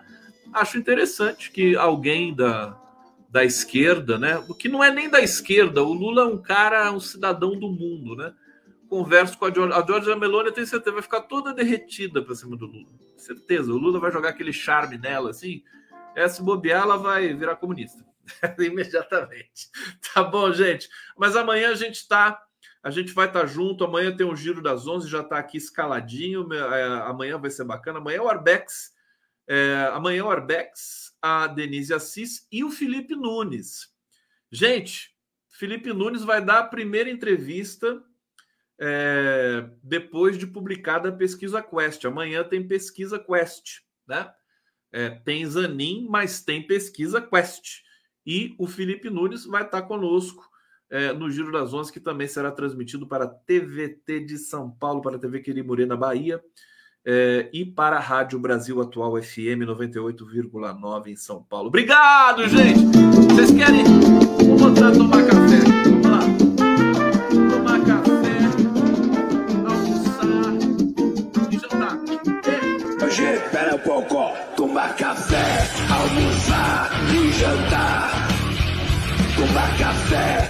[0.53, 2.78] Acho interessante que alguém da,
[3.30, 4.38] da esquerda, né?
[4.47, 7.70] O que não é nem da esquerda, o Lula é um cara, um cidadão do
[7.70, 8.34] mundo, né?
[8.89, 9.78] converso com a Georgia.
[9.78, 12.89] A Georgia Meloni, eu tenho certeza, vai ficar toda derretida para cima do Lula.
[13.16, 13.72] Certeza.
[13.72, 15.64] O Lula vai jogar aquele charme nela, assim.
[16.16, 18.03] É, se bobear, ela vai virar comunista.
[18.60, 19.70] Imediatamente.
[20.14, 20.89] Tá bom, gente.
[21.16, 22.41] Mas amanhã a gente tá.
[22.82, 23.84] A gente vai estar tá junto.
[23.84, 26.52] Amanhã tem um giro das 11, já está aqui escaladinho.
[26.54, 28.00] É, amanhã vai ser bacana.
[28.00, 28.94] Amanhã é o Arbex.
[29.48, 33.92] É, amanhã é o Arbex, a Denise Assis e o Felipe Nunes.
[34.52, 35.16] Gente,
[35.50, 38.02] Felipe Nunes vai dar a primeira entrevista
[38.80, 42.06] é, depois de publicada a pesquisa Quest.
[42.06, 44.32] Amanhã tem pesquisa Quest, né?
[44.92, 47.82] É, tem Zanin, mas tem pesquisa Quest.
[48.26, 50.49] E o Felipe Nunes vai estar conosco
[50.90, 55.02] é, no Giro das Onze, que também será transmitido para a TVT de São Paulo,
[55.02, 56.42] para a TV Quirimurê na Bahia,
[57.06, 61.68] é, e para a Rádio Brasil Atual FM 98,9 em São Paulo.
[61.68, 62.80] Obrigado, gente!
[63.32, 63.84] Vocês querem?
[63.84, 65.60] Vamos voltar a tomar café.
[65.86, 66.50] Vamos lá.
[73.50, 78.28] Espera um pouco, tomar café, almoçar e jantar.
[79.36, 80.50] Tomar café,